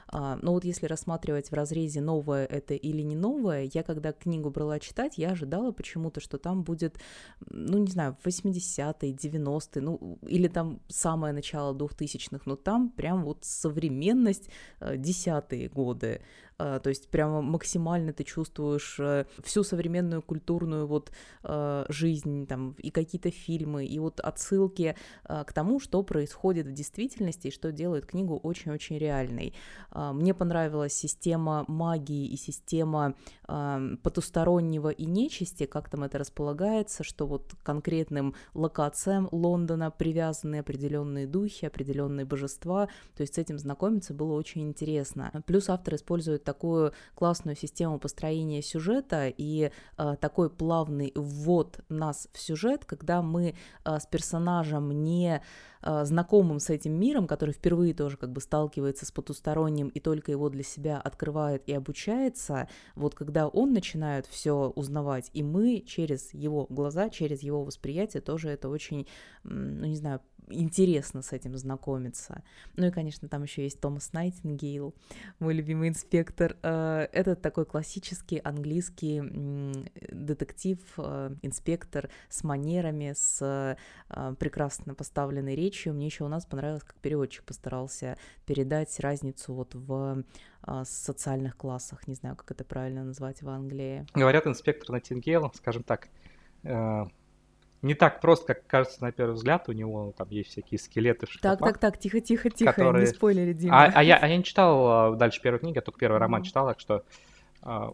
А, 0.10 0.38
но 0.42 0.54
вот 0.54 0.64
если 0.64 0.86
рассматривать 0.86 1.52
в 1.52 1.54
разрезе 1.54 2.02
новое 2.02 2.46
это 2.46 2.74
или 2.74 3.02
не 3.02 3.16
новое, 3.16 3.70
я 3.74 3.84
когда 3.84 4.14
книгу 4.14 4.50
брала 4.50 4.80
читать, 4.80 5.18
я 5.18 5.32
ожидала 5.32 5.72
почему-то, 5.72 6.20
что 6.20 6.38
там 6.38 6.64
будет, 6.64 6.98
ну 7.50 7.78
не 7.78 7.92
знаю, 7.92 8.16
80-е, 8.24 9.12
90-е, 9.12 9.82
ну 9.82 10.20
или 10.28 10.48
там 10.48 10.80
самое 10.88 11.34
начало 11.34 11.74
2000-х, 11.76 12.44
но 12.46 12.56
там 12.56 12.90
прям 12.90 13.24
вот 13.24 13.40
современность, 13.42 14.50
э, 14.80 14.98
десятые 14.98 15.70
годы. 15.70 16.22
А, 16.60 16.80
то 16.80 16.90
есть 16.90 17.10
прямо 17.10 17.42
максимально 17.42 18.14
ты 18.14 18.24
чувствуешь 18.24 18.98
э, 19.00 19.26
всю 19.44 19.64
современную 19.64 20.22
культурную 20.22 20.88
вот 20.88 21.12
а, 21.44 21.86
жизнь, 21.90 22.48
там, 22.48 22.76
и 22.80 22.90
какие-то 22.90 23.30
фильмы, 23.30 23.86
и 23.86 24.00
вот 24.00 24.20
отсылки 24.20 24.96
а, 25.24 25.44
к 25.44 25.54
тому, 25.54 25.80
что 25.80 26.02
происходит 26.02 26.66
в 26.66 26.72
действительности, 26.72 27.48
и 27.48 27.52
что 27.52 27.72
делает 27.72 28.06
книгу 28.06 28.38
очень-очень 28.38 28.98
реальной. 28.98 29.54
Мне 29.94 30.34
понравилась 30.34 30.94
система 30.94 31.66
магии 31.68 32.28
и 32.28 32.38
система 32.38 33.16
потустороннего 33.46 34.90
и 34.90 35.06
нечисти, 35.06 35.66
как 35.66 35.90
там 35.90 36.04
это 36.04 36.18
располагается, 36.18 37.04
что 37.04 37.26
вот 37.28 37.56
конкретным 37.64 38.36
локациям 38.54 39.30
Лондона 39.32 39.92
привязаны 39.92 40.60
определенные 40.60 41.28
духи, 41.28 41.66
определенные 41.66 42.26
божества, 42.26 42.88
то 43.16 43.22
есть 43.22 43.36
с 43.36 43.38
этим 43.38 43.60
знакомиться 43.60 44.14
было 44.14 44.34
очень 44.34 44.64
интересно. 44.64 45.32
Плюс 45.46 45.70
автор 45.70 45.96
использует 45.96 46.44
такую 46.48 46.94
классную 47.13 47.58
систему 47.58 48.00
построения 48.00 48.62
сюжета 48.62 49.27
и 49.27 49.70
э, 49.98 50.16
такой 50.22 50.50
плавный 50.50 51.12
ввод 51.13 51.82
нас 51.89 52.30
в 52.32 52.39
сюжет, 52.39 52.86
когда 52.86 53.22
мы 53.22 53.54
э, 53.84 54.00
с 54.00 54.06
персонажем 54.06 55.04
не 55.04 55.42
э, 55.82 56.06
знакомым 56.06 56.60
с 56.60 56.70
этим 56.70 56.94
миром, 56.94 57.27
который 57.27 57.54
впервые 57.54 57.94
тоже 57.94 58.16
как 58.16 58.32
бы 58.32 58.39
сталкивается 58.39 59.06
с 59.06 59.12
потусторонним 59.12 59.89
и 59.89 60.00
только 60.00 60.32
его 60.32 60.48
для 60.50 60.63
себя 60.63 61.01
открывает 61.01 61.63
и 61.68 61.74
обучается, 61.74 62.70
вот 62.96 63.13
когда 63.13 63.50
он 63.50 63.74
начинает 63.74 64.25
все 64.25 64.72
узнавать, 64.74 65.30
и 65.34 65.44
мы 65.44 65.84
через 65.86 66.34
его 66.34 66.66
глаза, 66.70 67.10
через 67.10 67.44
его 67.44 67.66
восприятие 67.66 68.22
тоже 68.22 68.50
это 68.50 68.70
очень, 68.70 69.06
ну 69.44 69.86
не 69.86 69.98
знаю, 69.98 70.22
интересно 70.50 71.22
с 71.22 71.34
этим 71.34 71.58
знакомиться. 71.58 72.44
Ну 72.75 72.88
и, 72.88 72.92
конечно, 72.92 73.27
там 73.27 73.44
еще 73.44 73.63
есть 73.63 73.80
Томас 73.80 74.13
Найтингейл, 74.13 74.94
мой 75.39 75.54
любимый 75.54 75.89
инспектор. 75.89 76.58
Э, 76.63 77.08
это 77.12 77.36
такой 77.36 77.66
классический 77.66 78.39
английский 78.39 79.22
детектив, 80.12 80.80
э, 80.98 81.36
инспектор 81.42 82.10
с 82.30 82.44
манерами, 82.44 83.13
с 83.16 83.42
э, 84.10 84.36
прекрасно 84.39 84.94
поставленной 84.94 85.56
речью. 85.56 85.94
Мне 85.94 86.06
еще 86.08 86.24
у 86.24 86.30
нас 86.30 86.46
понравилось, 86.46 86.84
как 86.84 86.96
переводчик 86.96 87.44
постарался 87.44 88.18
передать 88.46 89.00
разницу 89.00 89.54
вот 89.54 89.75
в 89.75 90.24
социальных 90.84 91.56
классах. 91.56 92.08
Не 92.08 92.16
знаю, 92.16 92.36
как 92.36 92.51
это 92.51 92.66
правильно 92.66 93.04
назвать 93.04 93.42
в 93.42 93.50
Англии. 93.50 94.06
Говорят, 94.13 94.48
инспектор 94.48 94.89
Найтингейл, 94.89 95.51
скажем 95.56 95.84
так, 95.84 96.10
не 97.81 97.93
так 97.93 98.22
просто, 98.22 98.53
как 98.53 98.67
кажется 98.67 99.03
на 99.03 99.12
первый 99.12 99.34
взгляд. 99.34 99.69
У 99.69 99.72
него 99.72 100.13
там 100.17 100.29
есть 100.29 100.50
всякие 100.50 100.79
скелеты 100.79 101.25
в 101.25 101.31
шкафах. 101.31 101.60
Так, 101.60 101.67
так, 101.67 101.77
так, 101.79 102.00
тихо, 102.00 102.19
тихо, 102.19 102.50
тихо, 102.50 102.74
которые... 102.74 103.05
не 103.05 103.07
спойлери, 103.07 103.53
Дима. 103.53 103.86
А, 103.86 103.91
а, 103.93 104.03
я, 104.03 104.17
а 104.17 104.27
я 104.27 104.38
не 104.38 104.43
читал 104.43 104.88
а, 104.88 105.15
дальше 105.15 105.41
первой 105.41 105.60
книги, 105.60 105.77
я 105.77 105.81
только 105.81 106.00
первый 106.00 106.17
роман 106.17 106.43
читал, 106.43 106.67
так 106.67 106.79
что 106.79 107.03
а, 107.62 107.91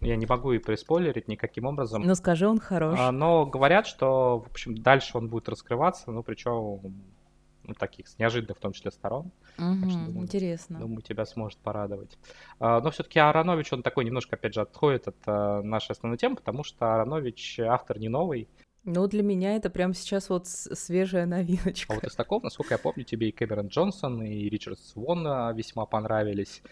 я 0.00 0.16
не 0.16 0.26
могу 0.26 0.52
и 0.52 0.58
приспойлерить 0.58 1.28
никаким 1.28 1.66
образом. 1.66 2.02
Ну 2.02 2.14
скажи, 2.14 2.48
он 2.48 2.58
хорош. 2.58 2.98
А, 2.98 3.12
но 3.12 3.46
говорят, 3.46 3.86
что, 3.86 4.40
в 4.40 4.50
общем, 4.50 4.76
дальше 4.76 5.16
он 5.16 5.28
будет 5.28 5.48
раскрываться, 5.48 6.10
ну 6.10 6.22
причем 6.22 6.80
ну, 7.64 7.74
таких 7.74 8.08
с 8.08 8.18
неожиданных, 8.18 8.56
в 8.56 8.60
том 8.60 8.72
числе, 8.72 8.90
сторон. 8.90 9.30
Угу, 9.58 9.90
что, 9.90 9.98
думаю, 10.06 10.22
интересно. 10.22 10.80
Думаю, 10.80 11.02
тебя 11.02 11.24
сможет 11.26 11.58
порадовать. 11.58 12.18
А, 12.58 12.80
но 12.80 12.90
все-таки 12.90 13.18
Аронович, 13.18 13.72
он 13.72 13.82
такой 13.82 14.04
немножко, 14.04 14.36
опять 14.36 14.54
же, 14.54 14.60
отходит 14.60 15.08
от 15.08 15.16
а, 15.26 15.62
нашей 15.62 15.92
основной 15.92 16.18
темы, 16.18 16.36
потому 16.36 16.64
что 16.64 16.94
Аронович 16.94 17.60
автор 17.60 17.98
не 17.98 18.08
новый. 18.08 18.48
Ну, 18.84 19.06
для 19.06 19.22
меня 19.22 19.56
это 19.56 19.70
прямо 19.70 19.94
сейчас 19.94 20.28
вот 20.28 20.48
свежая 20.48 21.26
новиночка. 21.26 21.92
А 21.92 21.94
вот 21.96 22.04
из 22.04 22.14
такого, 22.14 22.42
насколько 22.42 22.74
я 22.74 22.78
помню, 22.78 23.04
тебе 23.04 23.28
и 23.28 23.32
Кэмерон 23.32 23.68
Джонсон, 23.68 24.22
и 24.22 24.48
Ричард 24.48 24.80
Свон 24.80 25.24
весьма 25.54 25.86
понравились. 25.86 26.62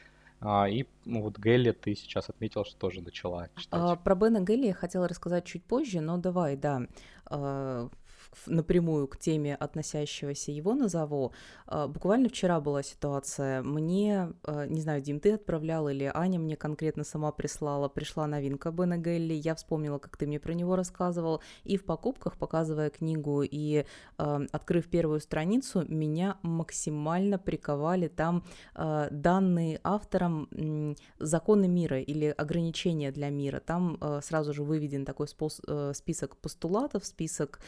А, 0.41 0.69
и 0.69 0.87
ну, 1.05 1.23
вот 1.23 1.39
Гелли 1.39 1.73
ты 1.73 1.95
сейчас 1.95 2.31
отметил, 2.31 2.65
что 2.65 2.77
тоже 2.79 3.03
начала 3.03 3.49
читать. 3.57 3.81
А, 3.81 3.97
про 3.97 4.15
Бена 4.15 4.41
Гелли 4.41 4.69
я 4.69 4.75
хотела 4.75 5.07
рассказать 5.07 5.45
чуть 5.45 5.63
позже, 5.63 6.01
но 6.01 6.17
давай, 6.17 6.57
да. 6.57 6.83
А, 7.27 7.91
напрямую 8.47 9.07
к 9.09 9.19
теме 9.19 9.55
относящегося 9.55 10.53
его 10.53 10.75
назову. 10.75 11.33
А, 11.67 11.89
буквально 11.89 12.29
вчера 12.29 12.61
была 12.61 12.83
ситуация. 12.83 13.63
Мне, 13.63 14.33
а, 14.45 14.67
не 14.67 14.81
знаю, 14.81 15.03
Дим, 15.03 15.21
ты 15.21 15.33
отправлял 15.33 15.89
или 15.89 16.11
Аня 16.13 16.39
мне 16.39 16.57
конкретно 16.57 17.05
сама 17.05 17.33
прислала, 17.33 17.89
пришла 17.89 18.27
новинка 18.27 18.71
Бена 18.71 18.99
Гелли, 18.99 19.35
я 19.35 19.55
вспомнила, 19.55 19.99
как 19.99 20.17
ты 20.17 20.27
мне 20.27 20.41
про 20.41 20.53
него 20.53 20.77
рассказывал, 20.77 21.43
и 21.65 21.77
в 21.77 21.85
покупках, 21.85 22.37
показывая 22.37 22.91
книгу 22.91 23.43
и 23.43 23.85
э, 24.19 24.47
открыв 24.53 24.89
первую 24.89 25.21
страницу, 25.21 25.85
меня 25.89 26.39
максимально 26.43 27.39
приковали 27.39 28.09
там 28.09 28.45
данные 28.75 29.81
автором 29.83 30.49
законы 31.19 31.69
мира 31.69 32.01
или 32.01 32.27
ограничения 32.37 33.11
для 33.13 33.31
мира. 33.31 33.61
Там 33.61 33.99
сразу 34.23 34.53
же 34.53 34.63
выведен 34.63 35.05
такой 35.05 35.27
э, 35.67 35.93
список 35.95 36.37
постулатов, 36.37 37.05
список 37.05 37.61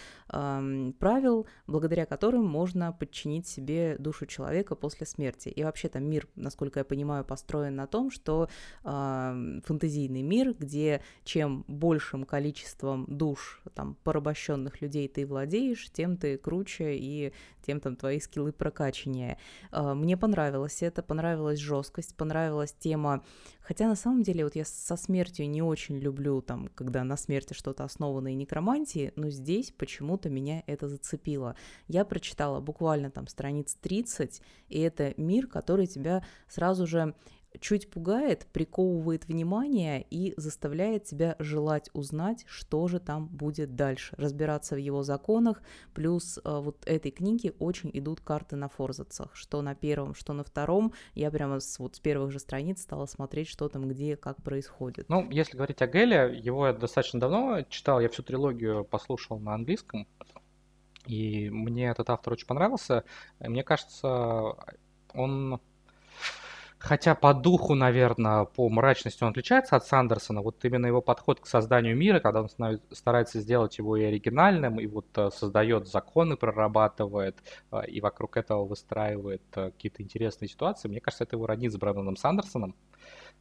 правил, 0.99 1.47
благодаря 1.67 2.07
которым 2.07 2.45
можно 2.45 2.93
подчинить 2.93 3.47
себе 3.47 3.97
душу 3.99 4.27
человека 4.27 4.75
после 4.75 5.07
смерти. 5.07 5.49
И 5.49 5.63
вообще 5.63 5.89
там 5.89 6.05
мир, 6.05 6.29
насколько 6.35 6.81
я 6.81 6.85
понимаю, 6.85 7.25
построен 7.25 7.77
на 7.77 7.87
том, 7.87 8.11
что 8.11 8.49
э, 8.85 9.61
фэнтезийный 9.65 10.23
мир, 10.23 10.55
где 10.59 11.03
чем 11.25 11.65
большим 11.69 12.25
количеством 12.25 13.07
душ 13.09 13.63
там 13.75 13.97
порабощенных 14.03 14.81
людей 14.83 15.09
ты 15.09 15.27
владеешь, 15.27 15.91
тем 15.93 16.17
ты 16.17 16.37
круче 16.39 16.97
и 16.97 17.33
тем 17.65 17.81
там 17.81 17.97
твои 17.97 18.21
скиллы 18.21 18.53
прокачаннее. 18.53 19.39
Э, 19.71 19.95
мне 19.95 20.17
понравилось 20.17 20.83
это, 20.83 21.03
понравилась 21.03 21.59
жесткость, 21.59 22.17
понравилась 22.17 22.75
тема 22.79 23.23
Хотя 23.63 23.87
на 23.87 23.95
самом 23.95 24.23
деле 24.23 24.45
вот 24.45 24.57
я 24.57 24.65
со 24.65 24.97
смертью 24.97 25.49
не 25.49 25.63
очень 25.63 25.99
люблю, 25.99 26.43
там, 26.43 26.69
когда 26.75 27.05
на 27.05 27.17
смерти 27.17 27.53
что-то 27.55 27.85
основано 27.85 28.33
и 28.33 28.35
некромантии, 28.35 29.13
но 29.15 29.31
здесь 29.31 29.71
почему-то 29.71 30.29
меня 30.29 30.42
это 30.67 30.89
зацепило. 30.89 31.57
Я 31.89 32.05
прочитала 32.05 32.61
буквально 32.61 33.11
там 33.11 33.27
страниц 33.27 33.77
30, 33.81 34.43
и 34.69 34.81
это 34.81 35.15
мир, 35.17 35.47
который 35.47 35.87
тебя 35.87 36.25
сразу 36.49 36.87
же 36.87 37.15
чуть 37.61 37.91
пугает, 37.91 38.47
приковывает 38.53 39.27
внимание 39.27 40.05
и 40.11 40.35
заставляет 40.37 41.05
тебя 41.05 41.37
желать 41.39 41.91
узнать, 41.93 42.45
что 42.47 42.89
же 42.89 43.01
там 43.01 43.27
будет 43.27 43.75
дальше, 43.77 44.15
разбираться 44.17 44.75
в 44.75 44.79
его 44.79 45.03
законах. 45.03 45.63
Плюс 45.95 46.39
э, 46.39 46.41
вот 46.45 46.83
этой 46.87 47.11
книге 47.11 47.55
очень 47.59 47.91
идут 47.93 48.21
карты 48.21 48.57
на 48.57 48.69
форзацах, 48.69 49.35
что 49.35 49.63
на 49.63 49.75
первом, 49.75 50.15
что 50.15 50.33
на 50.33 50.45
втором. 50.45 50.93
Я 51.15 51.31
прямо 51.31 51.61
с, 51.61 51.79
вот 51.79 51.97
с 51.97 52.01
первых 52.01 52.31
же 52.33 52.39
страниц 52.39 52.83
стала 52.83 53.07
смотреть, 53.07 53.49
что 53.49 53.69
там 53.69 53.89
где, 53.89 54.17
как 54.17 54.43
происходит. 54.43 55.09
Ну, 55.09 55.29
если 55.31 55.57
говорить 55.57 55.83
о 55.83 55.87
Геле, 55.87 56.39
его 56.43 56.67
я 56.67 56.73
достаточно 56.73 57.21
давно 57.21 57.63
читал, 57.69 58.01
я 58.01 58.09
всю 58.09 58.23
трилогию 58.23 58.85
послушал 58.85 59.39
на 59.39 59.55
английском, 59.55 60.07
и 61.07 61.51
мне 61.51 61.89
этот 61.89 62.11
автор 62.11 62.35
очень 62.35 62.47
понравился. 62.47 63.05
Мне 63.41 63.65
кажется, 63.65 64.55
он 65.15 65.61
Хотя 66.83 67.15
по 67.15 67.33
духу, 67.33 67.77
наверное, 67.77 68.45
по 68.45 68.69
мрачности 68.69 69.23
он 69.23 69.31
отличается 69.31 69.77
от 69.77 69.87
Сандерсона. 69.87 70.43
Вот 70.43 70.65
именно 70.65 70.87
его 70.87 71.01
подход 71.01 71.39
к 71.39 71.47
созданию 71.47 71.97
мира, 71.97 72.19
когда 72.19 72.43
он 72.43 72.49
старается 72.91 73.39
сделать 73.41 73.79
его 73.79 73.97
и 73.97 74.03
оригинальным, 74.03 74.81
и 74.81 74.87
вот 74.89 75.07
э, 75.17 75.31
создает 75.31 75.87
законы, 75.87 76.37
прорабатывает, 76.37 77.37
э, 77.71 77.87
и 77.87 78.01
вокруг 78.01 78.37
этого 78.37 78.65
выстраивает 78.65 79.43
э, 79.55 79.71
какие-то 79.71 80.03
интересные 80.03 80.49
ситуации. 80.49 80.89
Мне 80.89 81.01
кажется, 81.01 81.23
это 81.23 81.37
его 81.37 81.47
роднит 81.47 81.73
с 81.73 81.77
Брэндоном 81.77 82.17
Сандерсоном. 82.17 82.75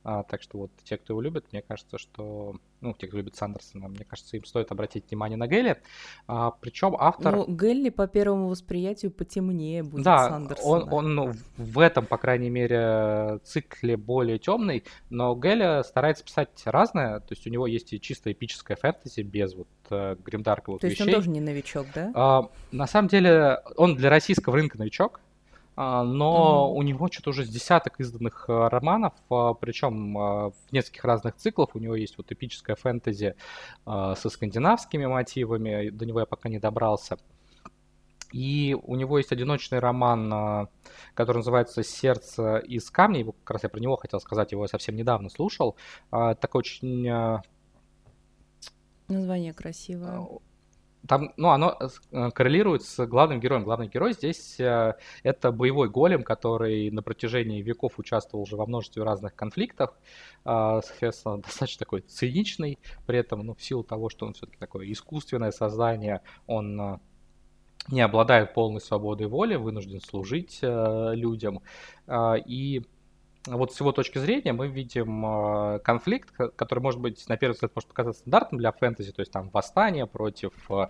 А, 0.03 0.23
так 0.23 0.41
что 0.41 0.57
вот 0.57 0.71
те, 0.83 0.97
кто 0.97 1.13
его 1.13 1.21
любит, 1.21 1.45
мне 1.51 1.61
кажется, 1.61 1.97
что... 1.97 2.55
Ну, 2.81 2.95
те, 2.95 3.05
кто 3.05 3.17
любит 3.17 3.35
Сандерсона, 3.35 3.87
мне 3.87 4.03
кажется, 4.03 4.35
им 4.35 4.43
стоит 4.45 4.71
обратить 4.71 5.09
внимание 5.09 5.37
на 5.37 5.45
Гелли. 5.47 5.77
А, 6.27 6.51
причем 6.51 6.95
автор... 6.97 7.35
Ну, 7.35 7.45
Гелли 7.47 7.89
по 7.89 8.07
первому 8.07 8.47
восприятию 8.47 9.11
потемнее 9.11 9.83
будет 9.83 10.03
да, 10.03 10.29
Сандерсона. 10.29 10.67
он, 10.67 10.93
он 10.93 11.15
ну, 11.15 11.31
в 11.57 11.79
этом, 11.79 12.07
по 12.07 12.17
крайней 12.17 12.49
мере, 12.49 13.39
цикле 13.43 13.97
более 13.97 14.39
темный, 14.39 14.83
но 15.11 15.35
Гелли 15.35 15.83
старается 15.83 16.23
писать 16.23 16.49
разное. 16.65 17.19
То 17.19 17.33
есть 17.33 17.45
у 17.45 17.51
него 17.51 17.67
есть 17.67 17.93
и 17.93 18.01
чисто 18.01 18.31
эпическая 18.31 18.75
фэнтези 18.77 19.21
без 19.21 19.53
вот 19.53 19.67
э, 19.91 20.15
гримдарковых 20.23 20.81
То 20.81 20.87
есть 20.87 20.99
вещей. 20.99 21.13
он 21.13 21.15
тоже 21.19 21.29
не 21.29 21.41
новичок, 21.41 21.85
да? 21.93 22.11
А, 22.15 22.49
на 22.71 22.87
самом 22.87 23.09
деле, 23.09 23.61
он 23.77 23.95
для 23.95 24.09
российского 24.09 24.55
рынка 24.55 24.79
новичок. 24.79 25.21
А, 25.83 26.03
но 26.03 26.69
mm-hmm. 26.69 26.77
у 26.77 26.81
него 26.83 27.07
что-то 27.11 27.31
уже 27.31 27.43
с 27.43 27.49
десяток 27.49 27.99
изданных 27.99 28.45
э, 28.47 28.67
романов, 28.67 29.13
а, 29.31 29.55
причем 29.55 30.15
а, 30.15 30.49
в 30.51 30.71
нескольких 30.71 31.03
разных 31.03 31.37
циклах. 31.37 31.75
У 31.75 31.79
него 31.79 31.95
есть 31.95 32.19
вот 32.19 32.31
эпическая 32.31 32.75
фэнтези 32.75 33.35
со 33.85 34.29
скандинавскими 34.29 35.07
мотивами, 35.07 35.89
до 35.89 36.05
него 36.05 36.19
я 36.19 36.27
пока 36.27 36.49
не 36.49 36.59
добрался. 36.59 37.17
И 38.31 38.77
у 38.83 38.95
него 38.95 39.17
есть 39.17 39.31
одиночный 39.31 39.79
роман, 39.79 40.69
который 41.15 41.37
называется 41.37 41.83
«Сердце 41.83 42.57
из 42.57 42.89
камня». 42.91 43.19
Его, 43.19 43.31
как 43.31 43.51
раз 43.51 43.63
я 43.63 43.69
про 43.69 43.79
него 43.79 43.97
хотел 43.97 44.19
сказать, 44.21 44.51
его 44.51 44.63
я 44.63 44.67
совсем 44.67 44.95
недавно 44.95 45.29
слушал. 45.29 45.75
Такой 46.11 46.59
очень... 46.59 47.41
Название 49.07 49.53
красивое 49.53 50.27
там, 51.07 51.33
ну, 51.37 51.49
оно 51.49 51.77
э, 52.11 52.31
коррелирует 52.31 52.83
с 52.83 53.05
главным 53.05 53.39
героем. 53.39 53.63
Главный 53.63 53.87
герой 53.87 54.13
здесь 54.13 54.59
э, 54.59 54.93
это 55.23 55.51
боевой 55.51 55.89
голем, 55.89 56.23
который 56.23 56.91
на 56.91 57.01
протяжении 57.01 57.61
веков 57.61 57.97
участвовал 57.97 58.43
уже 58.43 58.55
во 58.55 58.65
множестве 58.65 59.03
разных 59.03 59.35
конфликтов. 59.35 59.91
Э, 60.45 60.79
соответственно, 60.83 61.37
достаточно 61.41 61.79
такой 61.79 62.01
циничный, 62.01 62.77
при 63.07 63.17
этом, 63.17 63.41
ну, 63.45 63.55
в 63.55 63.63
силу 63.63 63.83
того, 63.83 64.09
что 64.09 64.25
он 64.25 64.33
все-таки 64.33 64.57
такое 64.59 64.91
искусственное 64.91 65.51
создание, 65.51 66.21
он 66.45 66.79
э, 66.79 66.97
не 67.89 68.01
обладает 68.01 68.53
полной 68.53 68.81
свободой 68.81 69.27
воли, 69.27 69.55
вынужден 69.55 70.01
служить 70.01 70.59
э, 70.61 71.11
людям. 71.15 71.61
Э, 72.05 72.35
и 72.45 72.85
вот 73.47 73.73
с 73.73 73.79
его 73.79 73.91
точки 73.91 74.19
зрения 74.19 74.53
мы 74.53 74.67
видим 74.67 75.25
э, 75.25 75.79
конфликт, 75.79 76.31
который, 76.55 76.79
может 76.79 76.99
быть, 76.99 77.27
на 77.27 77.37
первый 77.37 77.53
взгляд 77.53 77.71
может 77.75 77.89
показаться 77.89 78.21
стандартным 78.21 78.59
для 78.59 78.71
фэнтези, 78.71 79.11
то 79.11 79.21
есть 79.21 79.31
там 79.31 79.49
восстание 79.49 80.05
против, 80.05 80.53
э, 80.69 80.87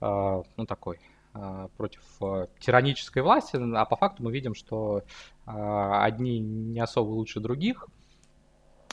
э, 0.00 0.42
ну, 0.56 0.66
такой, 0.66 1.00
против 1.76 2.02
тиранической 2.58 3.22
власти, 3.22 3.56
а 3.56 3.84
по 3.84 3.94
факту 3.94 4.24
мы 4.24 4.32
видим, 4.32 4.56
что 4.56 5.04
одни 5.46 6.40
не 6.40 6.80
особо 6.80 7.10
лучше 7.10 7.38
других– 7.38 7.86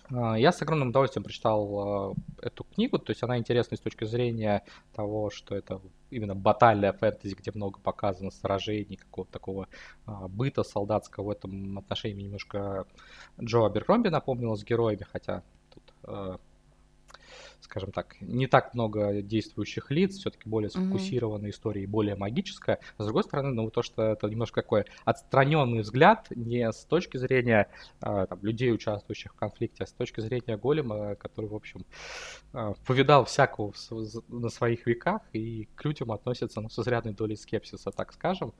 я 0.10 0.52
с 0.52 0.62
огромным 0.62 0.90
удовольствием 0.90 1.24
прочитал 1.24 1.80
а, 1.80 2.14
эту 2.42 2.64
книгу, 2.64 2.98
то 2.98 3.12
есть 3.12 3.24
она 3.24 3.38
интересна 3.38 3.76
с 3.78 3.80
точки 3.80 4.06
зрения 4.06 4.64
того, 4.94 5.30
что 5.30 5.56
это 5.56 5.82
именно 6.10 6.36
батальная 6.36 6.94
фэнтези, 6.94 7.36
где 7.36 7.52
много 7.54 7.80
показано 7.80 8.32
сражений, 8.32 8.98
какого-то 8.98 9.32
такого 9.32 9.68
а, 10.06 10.28
быта 10.28 10.64
солдатского. 10.64 11.26
В 11.26 11.30
этом 11.32 11.78
отношении 11.78 12.24
немножко 12.24 12.86
Джо 13.42 13.66
Аберкромби 13.66 14.10
напомнила 14.10 14.56
с 14.56 14.64
героями, 14.64 15.06
хотя 15.12 15.44
тут 15.74 16.40
скажем 17.62 17.92
так, 17.92 18.16
не 18.22 18.48
так 18.48 18.74
много 18.74 19.22
действующих 19.22 19.92
лиц, 19.92 20.18
все-таки 20.18 20.50
более 20.50 20.70
сфокусированная 20.70 21.50
mm-hmm. 21.50 21.54
история 21.54 21.84
и 21.84 21.88
более 21.88 22.16
магическая. 22.16 22.80
А 22.98 23.04
с 23.04 23.06
другой 23.06 23.24
стороны, 23.24 23.54
ну, 23.54 23.70
то, 23.70 23.82
что 23.82 24.04
это 24.04 24.28
немножко 24.28 24.62
такой 24.62 24.86
отстраненный 25.06 25.82
взгляд, 25.82 26.28
не 26.32 26.72
с 26.72 26.86
точки 26.86 27.18
зрения 27.18 27.70
а, 28.02 28.26
там, 28.26 28.40
людей, 28.42 28.72
участвующих 28.72 29.34
в 29.34 29.36
конфликте, 29.36 29.84
а 29.84 29.88
с 29.88 29.92
точки 29.92 30.22
зрения 30.22 30.58
голема, 30.58 31.16
который, 31.16 31.48
в 31.48 31.56
общем, 31.56 31.86
а, 32.54 32.74
повидал 32.86 33.26
всякого 33.26 33.74
на 34.28 34.50
своих 34.50 34.86
веках 34.86 35.22
и 35.34 35.68
к 35.76 35.86
людям 35.86 36.12
относится 36.12 36.62
ну, 36.62 36.70
с 36.70 36.80
изрядной 36.80 37.14
долей 37.14 37.36
скепсиса, 37.36 37.92
так 37.92 38.14
скажем. 38.14 38.54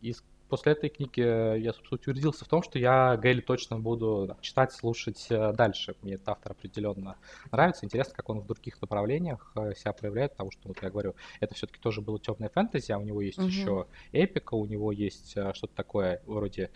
И 0.00 0.14
после 0.50 0.72
этой 0.72 0.90
книги 0.90 1.20
я, 1.20 1.72
собственно, 1.72 1.98
утвердился 1.98 2.44
в 2.44 2.48
том, 2.48 2.62
что 2.62 2.78
я 2.78 3.16
Гейли 3.16 3.40
точно 3.40 3.78
буду 3.78 4.36
читать, 4.40 4.72
слушать 4.72 5.26
э, 5.30 5.52
дальше. 5.52 5.94
Мне 6.02 6.14
этот 6.14 6.28
автор 6.30 6.52
определенно 6.52 7.16
нравится. 7.50 7.86
Интересно, 7.86 8.14
как 8.14 8.28
он 8.28 8.40
в 8.40 8.46
других 8.46 8.80
направлениях 8.82 9.52
э, 9.54 9.74
себя 9.74 9.92
проявляет, 9.92 10.32
потому 10.32 10.50
что, 10.50 10.68
вот 10.68 10.82
я 10.82 10.90
говорю, 10.90 11.14
это 11.38 11.54
все-таки 11.54 11.80
тоже 11.80 12.00
было 12.02 12.18
темная 12.18 12.50
фэнтези, 12.50 12.92
а 12.92 12.98
у 12.98 13.02
него 13.02 13.22
есть 13.22 13.38
угу. 13.38 13.46
еще 13.46 13.86
эпика, 14.12 14.54
у 14.54 14.66
него 14.66 14.92
есть 14.92 15.36
э, 15.36 15.52
что-то 15.54 15.74
такое 15.74 16.20
вроде 16.26 16.70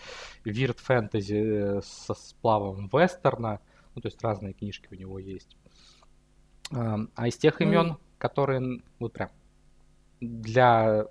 вирт 0.44 0.78
фэнтези 0.78 1.80
со 1.82 2.14
сплавом 2.14 2.88
вестерна. 2.92 3.60
Ну, 3.94 4.00
то 4.00 4.08
есть 4.08 4.22
разные 4.22 4.54
книжки 4.54 4.88
у 4.90 4.94
него 4.94 5.18
есть. 5.18 5.56
А 6.70 7.28
из 7.28 7.37
тех 7.37 7.60
имен, 7.60 7.88
ну... 7.88 7.98
которые 8.18 8.82
вот 8.98 9.12
прям 9.12 9.30
для 10.20 11.06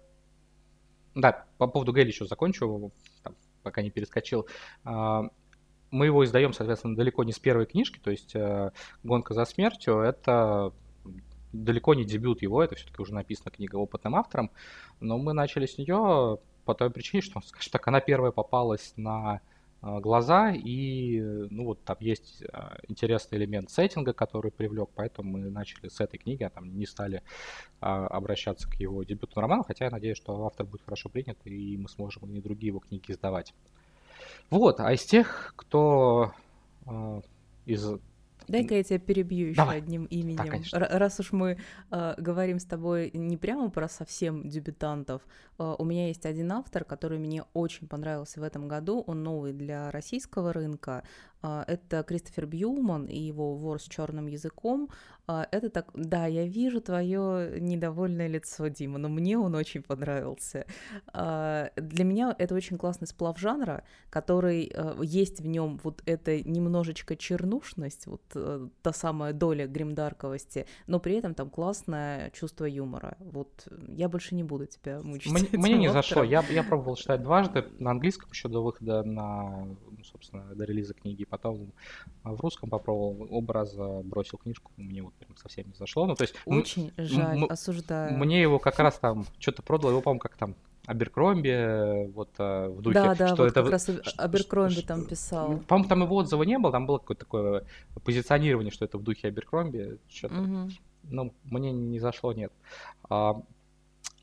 да, 1.15 1.45
по 1.57 1.67
поводу 1.67 1.93
Гейли 1.93 2.07
еще 2.07 2.25
закончу, 2.25 2.91
там, 3.23 3.35
пока 3.61 3.81
не 3.81 3.91
перескочил. 3.91 4.47
А, 4.83 5.23
мы 5.91 6.07
его 6.07 6.25
издаем, 6.25 6.53
соответственно, 6.53 6.95
далеко 6.95 7.23
не 7.23 7.31
с 7.31 7.39
первой 7.39 7.65
книжки, 7.65 7.99
то 7.99 8.09
есть 8.09 8.35
э, 8.35 8.71
«Гонка 9.03 9.35
за 9.35 9.45
смертью»— 9.45 9.99
это 10.01 10.73
далеко 11.51 11.93
не 11.93 12.03
дебют 12.03 12.41
его, 12.41 12.63
это 12.63 12.73
все-таки 12.75 12.99
уже 12.99 13.13
написана 13.13 13.51
книга 13.51 13.75
опытным 13.75 14.15
автором, 14.15 14.49
но 14.99 15.19
мы 15.19 15.33
начали 15.33 15.67
с 15.67 15.77
нее 15.77 16.39
по 16.65 16.73
той 16.73 16.89
причине, 16.89 17.21
что, 17.21 17.41
скажем 17.41 17.71
так, 17.71 17.87
она 17.87 17.99
первая 17.99 18.31
попалась 18.31 18.93
на 18.97 19.41
глаза, 19.83 20.51
и 20.51 21.19
ну 21.49 21.65
вот 21.65 21.83
там 21.83 21.97
есть 21.99 22.43
а, 22.53 22.77
интересный 22.87 23.37
элемент 23.37 23.69
сеттинга, 23.69 24.13
который 24.13 24.49
привлек, 24.49 24.89
поэтому 24.95 25.37
мы 25.37 25.49
начали 25.49 25.89
с 25.89 25.99
этой 25.99 26.17
книги, 26.17 26.43
а 26.43 26.49
там 26.49 26.77
не 26.77 26.85
стали 26.85 27.21
а, 27.81 28.07
обращаться 28.07 28.69
к 28.69 28.75
его 28.75 29.03
дебютному 29.03 29.41
роману, 29.41 29.63
хотя 29.63 29.85
я 29.85 29.91
надеюсь, 29.91 30.17
что 30.17 30.45
автор 30.45 30.65
будет 30.65 30.83
хорошо 30.83 31.09
принят, 31.09 31.37
и 31.43 31.75
мы 31.77 31.89
сможем 31.89 32.33
и 32.33 32.39
другие 32.39 32.67
его 32.67 32.79
книги 32.79 33.11
издавать. 33.11 33.53
Вот, 34.49 34.79
а 34.79 34.93
из 34.93 35.03
тех, 35.03 35.53
кто 35.57 36.33
из 37.65 37.85
Дай-ка 38.47 38.75
я 38.75 38.83
тебя 38.83 38.99
перебью 38.99 39.49
еще 39.49 39.57
Давай. 39.57 39.77
одним 39.77 40.05
именем. 40.05 40.63
Да, 40.71 40.87
Раз 40.97 41.19
уж 41.19 41.31
мы 41.31 41.57
э, 41.91 42.13
говорим 42.17 42.59
с 42.59 42.65
тобой 42.65 43.11
не 43.13 43.37
прямо 43.37 43.69
про 43.69 43.87
совсем 43.87 44.47
дебютантов, 44.47 45.21
э, 45.59 45.75
у 45.77 45.85
меня 45.85 46.07
есть 46.07 46.25
один 46.25 46.51
автор, 46.51 46.83
который 46.83 47.19
мне 47.19 47.43
очень 47.53 47.87
понравился 47.87 48.39
в 48.39 48.43
этом 48.43 48.67
году. 48.67 49.03
Он 49.07 49.23
новый 49.23 49.53
для 49.53 49.91
российского 49.91 50.53
рынка. 50.53 51.03
Э, 51.43 51.63
это 51.67 52.03
Кристофер 52.03 52.45
Бьюман 52.45 53.05
и 53.05 53.19
его 53.19 53.55
вор 53.55 53.79
с 53.79 53.83
черным 53.83 54.27
языком. 54.27 54.89
Э, 55.27 55.43
это 55.51 55.69
так, 55.69 55.91
да, 55.93 56.25
я 56.25 56.45
вижу 56.45 56.81
твое 56.81 57.59
недовольное 57.59 58.27
лицо, 58.27 58.67
Дима, 58.67 58.97
но 58.97 59.09
мне 59.09 59.37
он 59.37 59.55
очень 59.55 59.83
понравился. 59.83 60.65
Э, 61.13 61.69
для 61.75 62.03
меня 62.03 62.35
это 62.37 62.55
очень 62.55 62.77
классный 62.77 63.07
сплав 63.07 63.37
жанра, 63.39 63.83
который 64.09 64.71
э, 64.73 64.95
есть 65.03 65.41
в 65.41 65.47
нем 65.47 65.79
вот 65.83 66.01
эта 66.05 66.41
немножечко 66.43 67.15
чернушность, 67.15 68.07
вот 68.07 68.21
э, 68.35 68.67
та 68.81 68.93
самая 68.93 69.33
доля 69.33 69.67
гримдарковости, 69.67 70.65
но 70.87 70.99
при 70.99 71.15
этом 71.15 71.33
там 71.33 71.49
классное 71.49 72.29
чувство 72.31 72.65
юмора. 72.65 73.17
Вот 73.19 73.67
я 73.89 74.07
больше 74.09 74.35
не 74.35 74.43
буду 74.43 74.65
тебя 74.65 75.01
мучить. 75.01 75.31
Мне, 75.31 75.47
мне 75.51 75.77
не 75.77 75.91
зашло. 75.91 76.23
Я, 76.23 76.43
я 76.49 76.63
пробовал 76.63 76.95
читать 76.95 77.21
дважды 77.21 77.65
на 77.79 77.91
английском 77.91 78.29
еще 78.31 78.47
до 78.47 78.63
выхода 78.63 79.03
на, 79.03 79.65
ну, 79.65 80.03
собственно, 80.03 80.55
до 80.55 80.63
релиза 80.63 80.93
книги, 80.93 81.25
потом 81.33 81.71
в 82.23 82.39
русском 82.41 82.69
попробовал 82.69 83.27
оба 83.31 83.55
раза 83.55 84.01
бросил 84.03 84.37
книжку, 84.37 84.71
мне 84.77 85.01
вот 85.01 85.15
прям 85.15 85.35
совсем 85.35 85.65
не 85.67 85.73
зашло. 85.73 86.05
Ну, 86.05 86.13
то 86.13 86.25
есть, 86.25 86.35
Очень 86.45 86.93
жаль, 86.95 87.43
осуждаю. 87.45 88.15
Мне 88.19 88.39
его 88.39 88.59
как 88.59 88.77
раз 88.77 88.99
там 88.99 89.25
что-то 89.39 89.63
продал, 89.63 89.89
его, 89.89 90.01
по-моему, 90.01 90.19
как 90.19 90.37
там 90.37 90.55
Аберкромби, 90.85 92.11
вот 92.11 92.29
а, 92.37 92.69
в 92.69 92.81
духе, 92.81 92.93
да, 92.93 93.15
да, 93.15 93.27
что 93.29 93.37
вот 93.37 93.51
это... 93.51 93.63
как 93.63 93.71
раз 93.71 93.89
Аберкромби 94.17 94.81
там 94.81 95.05
писал. 95.05 95.57
По-моему, 95.67 95.89
там 95.89 96.03
его 96.03 96.15
отзыва 96.17 96.43
не 96.43 96.59
было, 96.59 96.71
там 96.71 96.85
было 96.85 96.99
какое-то 96.99 97.25
такое 97.25 97.65
позиционирование, 98.03 98.71
что 98.71 98.85
это 98.85 98.99
в 98.99 99.03
духе 99.03 99.29
Аберкромби, 99.29 99.97
что-то, 100.07 100.39
угу. 100.39 100.69
ну, 101.03 101.33
мне 101.45 101.71
не 101.71 101.99
зашло, 101.99 102.31
нет. 102.31 102.53
А, 103.09 103.41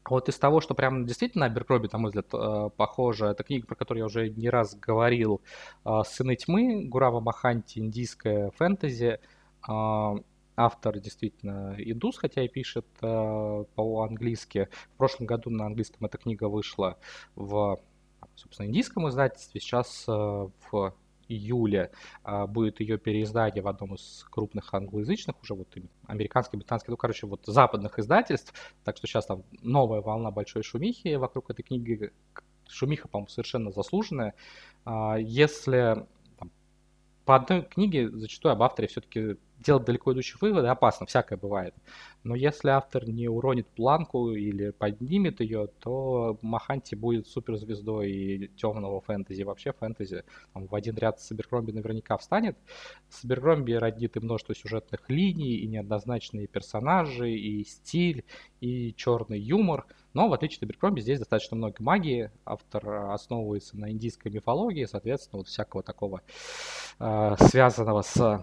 вот 0.09 0.29
из 0.29 0.39
того, 0.39 0.61
что 0.61 0.75
прям 0.75 1.07
действительно 1.07 1.47
Аберкромби, 1.47 1.89
на 1.93 1.99
мой 1.99 2.09
взгляд, 2.09 2.27
а, 2.33 2.69
похоже, 2.71 3.27
это 3.27 3.43
книга, 3.43 3.67
про 3.67 3.75
которую 3.75 4.01
я 4.01 4.07
уже 4.07 4.31
не 4.31 4.49
раз 4.49 4.75
говорил, 4.75 5.43
а, 5.85 6.05
«Сыны 6.05 6.37
тьмы», 6.37 6.87
Гурава 6.87 7.21
Маханти, 7.21 7.79
индийская 7.79 8.51
фэнтези, 8.53 9.19
автор 10.57 10.99
действительно 10.99 11.75
индус, 11.79 12.19
хотя 12.19 12.43
и 12.43 12.49
пишет 12.49 12.87
э, 13.03 13.65
по-английски. 13.75 14.69
В 14.95 14.99
прошлом 14.99 15.27
году 15.27 15.51
на 15.51 15.67
английском 15.67 16.07
эта 16.07 16.19
книга 16.19 16.49
вышла 16.49 16.99
в, 17.35 17.81
собственно, 18.37 18.67
индийском 18.67 19.09
издательстве. 19.09 19.61
Сейчас 19.61 20.05
э, 20.07 20.13
в 20.13 20.95
июле 21.31 21.91
э, 22.25 22.47
будет 22.47 22.81
ее 22.81 22.99
переиздание 22.99 23.63
в 23.63 23.69
одном 23.69 23.95
из 23.95 24.27
крупных 24.31 24.75
англоязычных, 24.75 25.41
уже 25.43 25.55
вот 25.55 25.69
американских, 26.07 26.59
британских, 26.59 26.89
ну, 26.89 26.97
короче, 26.97 27.27
вот 27.27 27.47
западных 27.47 27.99
издательств. 27.99 28.53
Так 28.85 28.97
что 28.97 29.07
сейчас 29.07 29.27
там 29.27 29.45
новая 29.63 30.01
волна 30.01 30.31
большой 30.31 30.63
шумихи 30.63 31.15
вокруг 31.15 31.51
этой 31.51 31.63
книги. 31.63 32.13
Шумиха, 32.69 33.09
по-моему, 33.09 33.29
совершенно 33.29 33.71
заслуженная. 33.71 34.35
Э, 34.85 35.17
если 35.21 36.07
по 37.25 37.37
одной 37.37 37.63
книге 37.63 38.11
зачастую 38.11 38.53
об 38.53 38.63
авторе 38.63 38.89
все-таки 38.89 39.37
делать 39.61 39.85
далеко 39.85 40.13
идущие 40.13 40.39
выводы 40.41 40.69
опасно, 40.69 41.07
всякое 41.07 41.37
бывает. 41.37 41.75
Но 42.25 42.35
если 42.35 42.69
автор 42.71 43.09
не 43.09 43.29
уронит 43.29 43.67
планку 43.69 44.33
или 44.33 44.71
поднимет 44.71 45.41
ее, 45.41 45.69
то 45.81 46.39
Маханти 46.43 46.95
будет 46.95 47.27
суперзвездой 47.27 48.11
и 48.11 48.49
темного 48.57 49.01
фэнтези. 49.01 49.43
Вообще 49.43 49.73
фэнтези 49.73 50.25
там, 50.53 50.67
в 50.67 50.75
один 50.75 50.97
ряд 50.97 51.21
с 51.21 51.31
Аберкромби 51.31 51.73
наверняка 51.73 52.17
встанет. 52.17 52.57
С 53.09 53.25
Аберкромби 53.25 53.73
родит 53.73 54.17
и 54.17 54.21
множество 54.21 54.55
сюжетных 54.55 55.09
линий, 55.09 55.57
и 55.57 55.67
неоднозначные 55.67 56.47
персонажи, 56.47 57.31
и 57.31 57.65
стиль, 57.65 58.25
и 58.61 58.95
черный 58.95 59.39
юмор. 59.41 59.87
Но 60.13 60.29
в 60.29 60.33
отличие 60.33 60.59
от 60.59 60.65
Аберкромби 60.65 61.01
здесь 61.01 61.19
достаточно 61.19 61.57
много 61.57 61.77
магии. 61.81 62.31
Автор 62.45 63.13
основывается 63.13 63.79
на 63.79 63.91
индийской 63.91 64.33
мифологии, 64.33 64.85
соответственно, 64.85 65.39
вот 65.39 65.49
всякого 65.49 65.83
такого 65.83 66.23
э, 66.99 67.37
связанного 67.39 68.03
с 68.03 68.43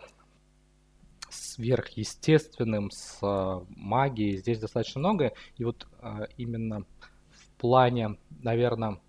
сверхъестественным, 1.57 2.91
с 2.91 3.19
э, 3.21 3.65
магией. 3.69 4.37
Здесь 4.37 4.59
достаточно 4.59 4.99
много. 4.99 5.33
И 5.57 5.63
вот 5.63 5.87
э, 6.01 6.27
именно 6.37 6.85
в 7.31 7.49
плане, 7.59 8.17
наверное, 8.29 8.99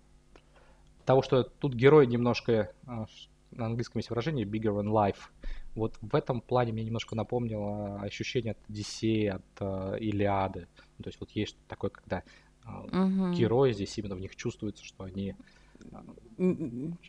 того, 1.05 1.21
что 1.21 1.43
тут 1.43 1.73
герой 1.73 2.07
немножко, 2.07 2.51
э, 2.51 3.05
на 3.51 3.65
английском 3.65 3.99
есть 3.99 4.09
выражение 4.09 4.45
bigger 4.45 4.79
than 4.79 4.91
life. 4.91 5.29
Вот 5.75 5.97
в 6.01 6.15
этом 6.15 6.41
плане 6.41 6.73
мне 6.73 6.83
немножко 6.83 7.15
напомнило 7.15 8.01
ощущение 8.01 8.51
от 8.51 8.69
Одиссея, 8.69 9.35
от 9.35 10.01
Илиады. 10.01 10.67
Ну, 10.97 11.03
то 11.03 11.09
есть 11.09 11.19
вот 11.19 11.31
есть 11.31 11.57
такое, 11.67 11.89
когда 11.91 12.23
угу. 12.65 13.33
герои 13.33 13.73
здесь 13.73 13.97
именно 13.97 14.15
в 14.15 14.19
них 14.19 14.35
чувствуется, 14.35 14.83
что 14.83 15.03
они 15.03 15.35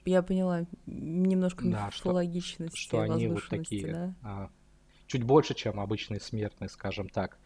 я 0.04 0.22
поняла. 0.22 0.64
Немножко 0.86 1.64
да, 1.64 1.86
мифологичности, 1.86 2.76
что, 2.76 3.04
что 3.04 3.12
они 3.12 3.28
вот 3.28 3.48
такие 3.48 3.92
да? 3.92 4.14
А, 4.22 4.50
чуть 5.06 5.24
больше, 5.24 5.54
чем 5.54 5.80
обычные 5.80 6.20
смертные, 6.20 6.68
скажем 6.68 7.08
так. 7.08 7.38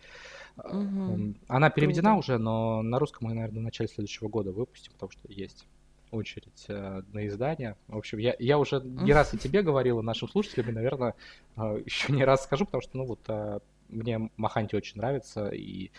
Угу. 0.56 1.34
Она 1.48 1.70
переведена 1.70 2.10
Круто. 2.10 2.18
уже, 2.18 2.38
но 2.38 2.82
на 2.82 2.98
русском 2.98 3.28
мы, 3.28 3.34
наверное, 3.34 3.60
в 3.60 3.64
начале 3.64 3.88
следующего 3.88 4.28
года 4.28 4.52
выпустим, 4.52 4.92
потому 4.92 5.10
что 5.10 5.30
есть 5.30 5.66
очередь 6.10 6.64
э, 6.68 7.02
на 7.12 7.26
издание. 7.26 7.76
В 7.88 7.96
общем, 7.96 8.18
я, 8.18 8.36
я 8.38 8.58
уже 8.58 8.80
не 8.80 9.12
раз 9.12 9.34
и 9.34 9.38
тебе 9.38 9.62
говорил, 9.62 10.00
и 10.00 10.04
нашим 10.04 10.28
слушателям, 10.28 10.70
и, 10.70 10.72
наверное, 10.72 11.14
э, 11.56 11.82
еще 11.84 12.12
не 12.12 12.24
раз 12.24 12.44
скажу, 12.44 12.66
потому 12.66 12.82
что, 12.82 12.96
ну, 12.96 13.06
вот 13.06 13.20
э, 13.28 13.58
мне 13.88 14.30
Маханти 14.36 14.76
очень 14.76 14.98
нравится, 14.98 15.48
и 15.48 15.90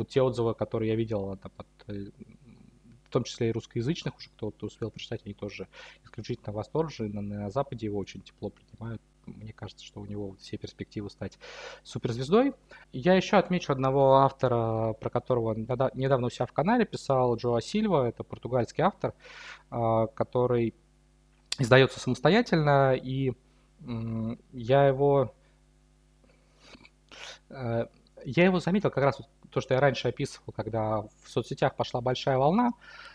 вот 0.00 0.08
те 0.08 0.22
отзывы, 0.22 0.54
которые 0.54 0.90
я 0.90 0.96
видел 0.96 1.36
там, 1.36 1.52
от 1.56 1.66
в 3.10 3.12
том 3.12 3.24
числе 3.24 3.48
и 3.48 3.52
русскоязычных 3.52 4.16
уже, 4.16 4.28
кто, 4.30 4.52
кто 4.52 4.66
успел 4.66 4.88
прочитать, 4.92 5.22
они 5.24 5.34
тоже 5.34 5.66
исключительно 6.04 6.52
восторжены, 6.52 7.08
на, 7.08 7.20
на 7.20 7.50
Западе 7.50 7.86
его 7.86 7.98
очень 7.98 8.22
тепло 8.22 8.50
принимают 8.50 9.02
мне 9.26 9.52
кажется, 9.52 9.84
что 9.84 10.00
у 10.00 10.06
него 10.06 10.34
все 10.40 10.56
перспективы 10.56 11.10
стать 11.10 11.38
суперзвездой. 11.82 12.54
Я 12.92 13.14
еще 13.14 13.36
отмечу 13.36 13.72
одного 13.72 14.16
автора, 14.16 14.94
про 14.94 15.10
которого 15.10 15.54
недавно 15.54 16.26
у 16.26 16.30
себя 16.30 16.46
в 16.46 16.52
канале 16.52 16.84
писал, 16.84 17.36
Джоа 17.36 17.60
Сильва, 17.60 18.08
это 18.08 18.24
португальский 18.24 18.82
автор, 18.82 19.14
а, 19.70 20.06
который 20.08 20.74
издается 21.58 22.00
самостоятельно, 22.00 22.94
и 22.94 23.34
я 24.52 24.86
его 24.86 25.34
э, 27.48 27.86
я 28.24 28.44
его 28.44 28.60
заметил 28.60 28.90
как 28.90 29.04
раз 29.04 29.20
то, 29.50 29.60
что 29.60 29.74
я 29.74 29.80
раньше 29.80 30.08
описывал, 30.08 30.52
когда 30.52 31.02
в 31.02 31.10
соцсетях 31.26 31.76
пошла 31.76 32.00
большая 32.00 32.38
волна, 32.38 32.70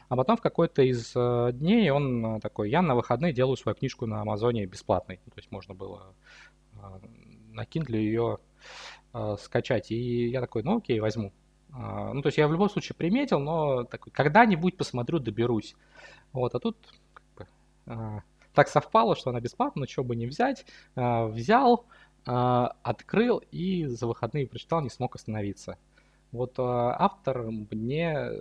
а 0.10 0.16
потом 0.16 0.38
в 0.38 0.42
какой-то 0.42 0.84
из 0.84 1.14
э, 1.16 1.52
дней 1.54 1.90
он 1.90 2.26
э, 2.26 2.40
такой, 2.40 2.70
я 2.70 2.82
на 2.82 2.96
выходные 2.96 3.34
делаю 3.34 3.58
свою 3.58 3.76
книжку 3.76 4.06
на 4.06 4.22
Амазоне 4.22 4.66
бесплатной. 4.66 5.18
То 5.18 5.38
есть 5.38 5.52
можно 5.52 5.74
было 5.74 6.14
э, 6.74 6.78
на 7.52 7.64
Kindle 7.64 7.98
ее 7.98 8.38
скачать. 9.40 9.92
И 9.92 10.28
я 10.28 10.42
такой, 10.42 10.64
ну 10.64 10.78
окей, 10.78 11.00
возьму. 11.00 11.32
Ну, 11.70 12.22
то 12.22 12.28
есть 12.28 12.38
я 12.38 12.50
в 12.50 12.52
любом 12.52 12.70
случае 12.70 12.96
приметил, 12.98 13.40
но 13.40 13.86
такой, 13.86 14.12
когда-нибудь 14.12 14.76
посмотрю, 14.76 15.20
доберусь. 15.20 15.76
Вот, 16.34 16.54
а 16.54 16.60
тут 16.60 16.78
как 17.14 17.48
бы, 17.86 18.24
так 18.54 18.68
совпало, 18.68 19.16
что 19.16 19.30
она 19.30 19.40
бесплатная, 19.40 19.82
но 19.82 19.86
чего 19.86 20.04
бы 20.04 20.18
не 20.18 20.28
взять. 20.28 20.66
Взял, 20.96 21.86
открыл 22.26 23.42
и 23.52 23.86
за 23.86 24.06
выходные 24.06 24.48
прочитал, 24.48 24.82
не 24.82 24.90
смог 24.90 25.16
остановиться. 25.16 25.78
Вот 26.32 26.56
автор 26.58 27.50
мне 27.50 28.32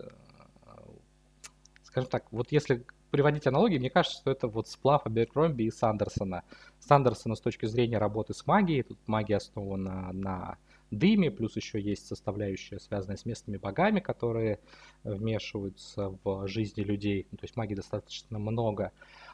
скажем 1.94 2.11
так, 2.11 2.25
вот 2.33 2.51
если 2.51 2.85
приводить 3.12 3.47
аналогии, 3.47 3.79
мне 3.79 3.88
кажется, 3.88 4.18
что 4.18 4.33
это 4.33 4.49
вот 4.49 4.66
сплав 4.66 5.07
Аберкромби 5.07 5.62
и 5.62 5.70
Сандерсона. 5.70 6.42
Сандерсона 6.81 7.37
с 7.37 7.40
точки 7.40 7.66
зрения 7.66 7.99
работы 7.99 8.35
с 8.35 8.44
магией, 8.49 8.83
тут 8.83 8.99
магия 9.07 9.37
основана 9.37 10.12
на 10.12 10.59
дыме, 10.90 11.31
плюс 11.31 11.55
еще 11.55 11.81
есть 11.81 12.09
составляющая, 12.09 12.81
связанная 12.81 13.16
с 13.16 13.25
местными 13.25 13.59
богами, 13.59 14.01
которые 14.01 14.59
вмешиваются 15.05 16.18
в 16.25 16.49
жизни 16.49 16.83
людей. 16.83 17.29
Ну, 17.31 17.38
то 17.38 17.44
есть 17.44 17.55
магии 17.55 17.77
достаточно 17.77 18.40
много. 18.40 18.90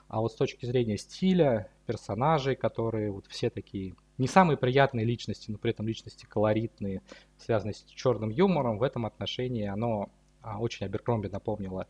А 0.08 0.20
вот 0.20 0.32
с 0.32 0.36
точки 0.36 0.66
зрения 0.66 0.98
стиля, 0.98 1.70
персонажей, 1.86 2.56
которые 2.56 3.10
вот 3.10 3.24
все 3.28 3.48
такие 3.48 3.94
не 4.20 4.28
самые 4.28 4.56
приятные 4.56 5.04
личности, 5.04 5.50
но 5.50 5.58
при 5.58 5.72
этом 5.72 5.86
личности 5.88 6.26
колоритные, 6.26 7.02
связанные 7.38 7.74
с 7.74 7.82
черным 7.84 8.30
юмором, 8.30 8.78
в 8.78 8.82
этом 8.82 9.06
отношении 9.06 9.66
оно 9.66 10.10
а, 10.42 10.58
очень 10.58 10.86
Аберкромби 10.86 11.28
напомнило 11.28 11.86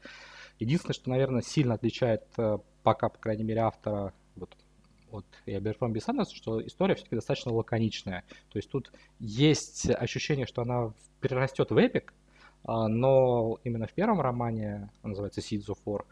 Единственное, 0.60 0.94
что, 0.94 1.08
наверное, 1.08 1.40
сильно 1.40 1.74
отличает 1.74 2.22
э, 2.36 2.58
пока, 2.82 3.08
по 3.08 3.18
крайней 3.18 3.44
мере, 3.44 3.62
автора 3.62 4.12
вот, 4.36 4.54
от 5.10 5.24
и 5.46 5.54
Аберфромби 5.54 6.00
Сандерса, 6.00 6.36
что 6.36 6.64
история 6.64 6.94
все-таки 6.94 7.16
достаточно 7.16 7.50
лаконичная. 7.52 8.24
То 8.50 8.58
есть 8.58 8.70
тут 8.70 8.92
есть 9.18 9.88
ощущение, 9.88 10.46
что 10.46 10.60
она 10.60 10.92
перерастет 11.20 11.70
в 11.70 11.78
эпик, 11.78 12.12
а, 12.64 12.88
но 12.88 13.58
именно 13.64 13.86
в 13.86 13.92
первом 13.94 14.20
романе, 14.20 14.90
он 15.02 15.10
называется 15.10 15.40
Seeds 15.40 15.68
of 15.68 15.78
War, 15.86 16.04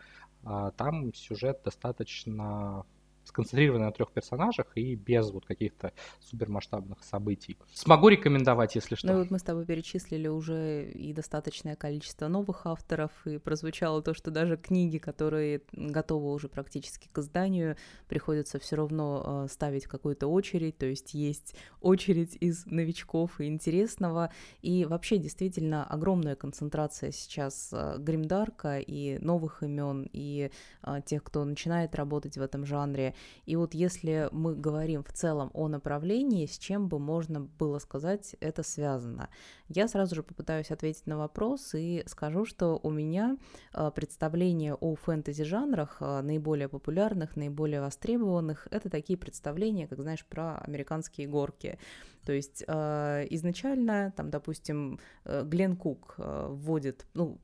а, 0.45 0.71
там 0.71 1.13
сюжет 1.13 1.61
достаточно 1.63 2.87
сконцентрированы 3.29 3.85
на 3.85 3.93
трех 3.93 4.11
персонажах 4.11 4.67
и 4.75 4.95
без 4.95 5.31
вот 5.31 5.45
каких-то 5.47 5.93
супермасштабных 6.21 7.03
событий. 7.05 7.57
Смогу 7.73 8.09
рекомендовать, 8.09 8.75
если 8.75 8.95
что. 8.95 9.07
Ну 9.07 9.19
вот 9.19 9.31
мы 9.31 9.39
с 9.39 9.43
тобой 9.43 9.67
перечислили 9.67 10.29
уже 10.29 10.91
и 10.91 11.13
достаточное 11.13 11.77
количество 11.77 12.29
новых 12.29 12.67
авторов, 12.67 13.11
и 13.27 13.39
прозвучало 13.39 14.03
то, 14.03 14.15
что 14.15 14.31
даже 14.31 14.57
книги, 14.57 14.99
которые 14.99 15.63
готовы 15.73 16.33
уже 16.33 16.49
практически 16.49 17.09
к 17.13 17.19
изданию, 17.19 17.77
приходится 18.09 18.59
все 18.59 18.77
равно 18.77 19.45
э, 19.45 19.53
ставить 19.53 19.87
какую-то 19.87 20.27
очередь, 20.27 20.79
то 20.79 20.87
есть 20.87 21.15
есть 21.15 21.55
очередь 21.81 22.37
из 22.41 22.67
новичков 22.67 23.41
и 23.41 23.47
интересного, 23.47 24.33
и 24.63 24.85
вообще 24.85 25.19
действительно 25.19 25.85
огромная 25.85 26.35
концентрация 26.35 27.13
сейчас 27.13 27.71
э, 27.73 27.97
гримдарка 27.99 28.79
и 28.79 29.19
новых 29.19 29.63
имен, 29.63 30.09
и 30.13 30.51
э, 30.83 31.01
тех, 31.05 31.23
кто 31.23 31.45
начинает 31.45 31.95
работать 31.95 32.37
в 32.37 32.43
этом 32.43 32.65
жанре, 32.65 33.15
И 33.47 33.57
вот 33.57 33.75
если 33.75 34.29
мы 34.33 34.55
говорим 34.55 35.03
в 35.03 35.13
целом 35.13 35.51
о 35.55 35.69
направлении, 35.69 36.47
с 36.47 36.59
чем 36.59 36.89
бы 36.89 36.99
можно 36.99 37.41
было 37.41 37.79
сказать 37.79 38.37
это 38.41 38.63
связано? 38.63 39.29
Я 39.69 39.89
сразу 39.89 40.15
же 40.15 40.23
попытаюсь 40.23 40.71
ответить 40.71 41.07
на 41.07 41.19
вопрос 41.19 41.75
и 41.75 42.03
скажу, 42.07 42.45
что 42.45 42.79
у 42.83 42.91
меня 42.91 43.37
а, 43.73 43.91
представление 43.91 44.75
о 44.75 44.95
фэнтези-жанрах 44.95 45.99
а, 46.01 46.23
наиболее 46.23 46.69
популярных, 46.69 47.37
наиболее 47.37 47.81
востребованных, 47.81 48.69
это 48.71 48.91
такие 48.91 49.19
представления, 49.19 49.87
как, 49.87 50.01
знаешь, 50.01 50.25
про 50.25 50.59
американские 50.59 51.27
горки. 51.27 51.79
То 52.25 52.33
есть 52.33 52.63
э, 52.67 53.27
изначально, 53.31 54.13
там, 54.15 54.29
допустим, 54.29 55.01
э, 55.25 55.45
Глен 55.45 55.77
Кук 55.77 56.17
вводит, 56.19 57.07
ну, 57.15 57.39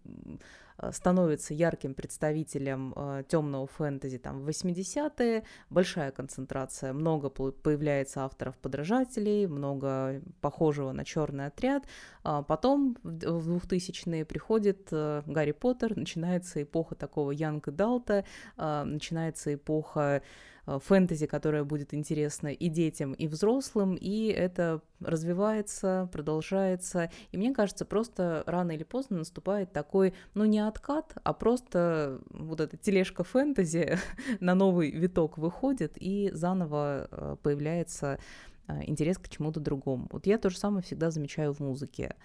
становится 0.90 1.54
ярким 1.54 1.94
представителем 1.94 2.92
э, 2.96 3.24
темного 3.28 3.66
фэнтези 3.66 4.18
там 4.18 4.40
в 4.40 4.48
80-е, 4.48 5.44
большая 5.70 6.10
концентрация, 6.10 6.92
много 6.92 7.30
появляется 7.30 8.24
авторов-подражателей, 8.24 9.46
много 9.46 10.20
похожего 10.40 10.92
на 10.92 11.04
черный 11.04 11.46
отряд. 11.46 11.84
А 12.22 12.42
потом 12.42 12.96
в 13.02 13.56
2000-е 13.56 14.24
приходит 14.24 14.88
э, 14.90 15.22
Гарри 15.26 15.52
Поттер, 15.52 15.96
начинается 15.96 16.62
эпоха 16.62 16.94
такого 16.94 17.30
Янг 17.30 17.68
Далта, 17.68 18.24
э, 18.56 18.84
начинается 18.84 19.54
эпоха 19.54 20.04
Э, 20.04 20.20
фэнтези, 20.66 21.26
которая 21.26 21.64
будет 21.64 21.94
интересна 21.94 22.48
и 22.48 22.68
детям, 22.68 23.12
и 23.12 23.26
взрослым, 23.26 23.96
и 23.96 24.28
это 24.28 24.80
развивается, 25.00 26.08
продолжается. 26.12 27.10
И 27.32 27.36
мне 27.36 27.52
кажется, 27.52 27.84
просто 27.84 28.42
рано 28.46 28.72
или 28.72 28.84
поздно 28.84 29.18
наступает 29.18 29.72
такой, 29.72 30.14
ну 30.34 30.44
не 30.44 30.60
откат, 30.60 31.16
а 31.22 31.32
просто 31.32 32.20
вот 32.30 32.60
эта 32.60 32.76
тележка 32.76 33.24
фэнтези 33.24 33.98
на 34.40 34.54
новый 34.54 34.90
виток 34.90 35.38
выходит, 35.38 35.92
и 35.96 36.30
заново 36.32 37.08
э, 37.10 37.36
появляется 37.42 38.18
э, 38.66 38.84
интерес 38.86 39.18
к 39.18 39.28
чему-то 39.28 39.60
другому. 39.60 40.08
Вот 40.10 40.26
я 40.26 40.38
то 40.38 40.50
же 40.50 40.58
самое 40.58 40.82
всегда 40.82 41.10
замечаю 41.10 41.52
в 41.52 41.60
музыке 41.60 42.16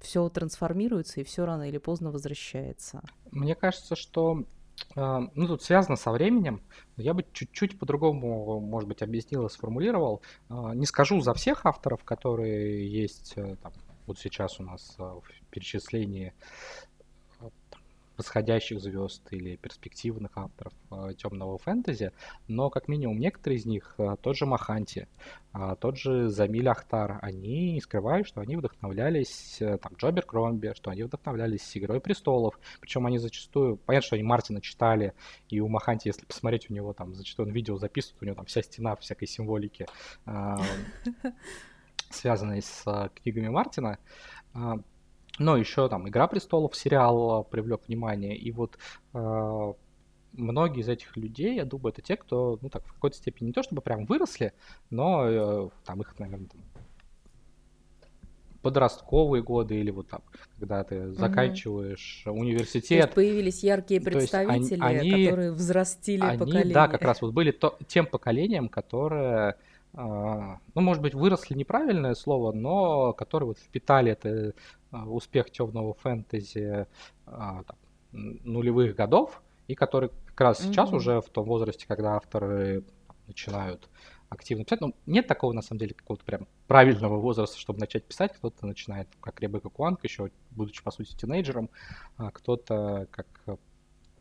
все 0.00 0.28
трансформируется 0.28 1.20
и 1.20 1.24
все 1.24 1.44
рано 1.44 1.68
или 1.68 1.78
поздно 1.78 2.10
возвращается. 2.10 3.02
Мне 3.30 3.54
кажется, 3.54 3.96
что 3.96 4.44
ну, 4.94 5.46
тут 5.46 5.62
связано 5.62 5.96
со 5.96 6.10
временем. 6.10 6.62
Я 6.96 7.14
бы 7.14 7.24
чуть-чуть 7.32 7.78
по-другому, 7.78 8.60
может 8.60 8.88
быть, 8.88 9.02
объяснил 9.02 9.46
и 9.46 9.50
сформулировал. 9.50 10.22
А, 10.48 10.74
не 10.74 10.86
скажу 10.86 11.20
за 11.20 11.34
всех 11.34 11.66
авторов, 11.66 12.04
которые 12.04 12.90
есть 12.90 13.34
э, 13.36 13.56
там, 13.62 13.72
вот 14.06 14.18
сейчас 14.18 14.60
у 14.60 14.62
нас 14.62 14.94
э, 14.98 15.02
в 15.02 15.22
перечислении 15.50 16.32
восходящих 18.16 18.80
звезд 18.80 19.22
или 19.30 19.56
перспективных 19.56 20.32
авторов 20.36 20.72
э, 20.90 21.14
темного 21.16 21.58
фэнтези, 21.58 22.12
но 22.48 22.70
как 22.70 22.88
минимум 22.88 23.18
некоторые 23.18 23.58
из 23.58 23.66
них, 23.66 23.94
э, 23.98 24.16
тот 24.20 24.36
же 24.36 24.46
Маханти, 24.46 25.08
э, 25.54 25.76
тот 25.80 25.98
же 25.98 26.28
Замиль 26.28 26.68
Ахтар, 26.68 27.18
они 27.22 27.72
не 27.72 27.80
скрывают, 27.80 28.26
что 28.26 28.40
они 28.40 28.56
вдохновлялись, 28.56 29.60
э, 29.60 29.78
там, 29.78 29.92
Джобер 29.96 30.24
Кромби, 30.24 30.72
что 30.74 30.90
они 30.90 31.02
вдохновлялись 31.02 31.76
Игрой 31.76 32.00
престолов, 32.00 32.58
причем 32.80 33.06
они 33.06 33.18
зачастую, 33.18 33.76
понятно, 33.76 34.06
что 34.06 34.16
они 34.16 34.24
Мартина 34.24 34.60
читали, 34.60 35.12
и 35.48 35.60
у 35.60 35.68
Маханти, 35.68 36.08
если 36.08 36.24
посмотреть, 36.24 36.70
у 36.70 36.74
него 36.74 36.92
там 36.92 37.14
зачастую 37.14 37.48
он 37.48 37.52
видео 37.54 37.76
записывает, 37.76 38.22
у 38.22 38.24
него 38.26 38.36
там 38.36 38.46
вся 38.46 38.62
стена 38.62 38.96
всякой 38.96 39.26
символики, 39.26 39.86
связанной 42.10 42.62
с 42.62 43.10
книгами 43.14 43.48
Мартина, 43.48 43.98
но 45.38 45.56
еще 45.56 45.88
там 45.88 46.08
«Игра 46.08 46.26
престолов» 46.26 46.76
сериал 46.76 47.44
привлек 47.44 47.82
внимание, 47.88 48.36
и 48.36 48.50
вот 48.52 48.78
э, 49.14 49.72
многие 50.32 50.80
из 50.80 50.88
этих 50.88 51.16
людей, 51.16 51.56
я 51.56 51.64
думаю, 51.64 51.92
это 51.92 52.02
те, 52.02 52.16
кто, 52.16 52.58
ну 52.60 52.68
так, 52.68 52.86
в 52.86 52.92
какой-то 52.92 53.16
степени 53.16 53.48
не 53.48 53.52
то 53.52 53.62
чтобы 53.62 53.82
прям 53.82 54.06
выросли, 54.06 54.52
но 54.90 55.28
э, 55.28 55.68
там 55.84 56.00
их, 56.00 56.18
наверное, 56.18 56.48
там, 56.48 56.60
подростковые 58.62 59.44
годы 59.44 59.76
или 59.76 59.92
вот 59.92 60.08
там, 60.08 60.22
когда 60.58 60.82
ты 60.82 61.12
заканчиваешь 61.12 62.24
угу. 62.26 62.40
университет. 62.40 62.88
То 62.88 62.94
есть 62.94 63.14
появились 63.14 63.62
яркие 63.62 64.00
представители, 64.00 64.80
они, 64.80 65.26
которые 65.26 65.52
взрастили 65.52 66.22
они, 66.22 66.38
поколение. 66.38 66.74
Да, 66.74 66.88
как 66.88 67.02
раз 67.02 67.22
вот 67.22 67.32
были 67.32 67.52
то, 67.52 67.78
тем 67.86 68.06
поколением, 68.06 68.68
которое 68.68 69.56
а, 69.94 70.58
ну, 70.74 70.80
может 70.82 71.02
быть, 71.02 71.14
выросли 71.14 71.54
неправильное 71.54 72.14
слово, 72.14 72.52
но 72.52 73.12
которые 73.12 73.48
вот 73.48 73.58
впитали 73.58 74.12
это 74.12 74.52
успех 74.92 75.50
темного 75.50 75.94
фэнтези 75.94 76.86
а, 77.26 77.64
нулевых 78.12 78.94
годов, 78.94 79.42
и 79.68 79.74
которые 79.74 80.10
как 80.26 80.40
раз 80.40 80.60
mm-hmm. 80.60 80.68
сейчас 80.68 80.92
уже 80.92 81.20
в 81.20 81.28
том 81.28 81.46
возрасте, 81.46 81.86
когда 81.86 82.16
авторы 82.16 82.84
начинают 83.26 83.88
активно 84.28 84.64
писать. 84.64 84.80
Ну, 84.80 84.94
нет 85.06 85.26
такого, 85.26 85.52
на 85.52 85.62
самом 85.62 85.80
деле, 85.80 85.94
какого-то 85.94 86.24
прям 86.24 86.46
правильного 86.66 87.16
возраста, 87.16 87.58
чтобы 87.58 87.80
начать 87.80 88.04
писать. 88.04 88.32
Кто-то 88.34 88.66
начинает, 88.66 89.08
как 89.20 89.40
Ребекка 89.40 89.68
Куанг, 89.68 90.02
еще 90.04 90.30
будучи, 90.50 90.82
по 90.82 90.90
сути, 90.90 91.16
тинейджером, 91.16 91.70
а 92.16 92.30
кто-то, 92.30 93.06
как 93.10 93.26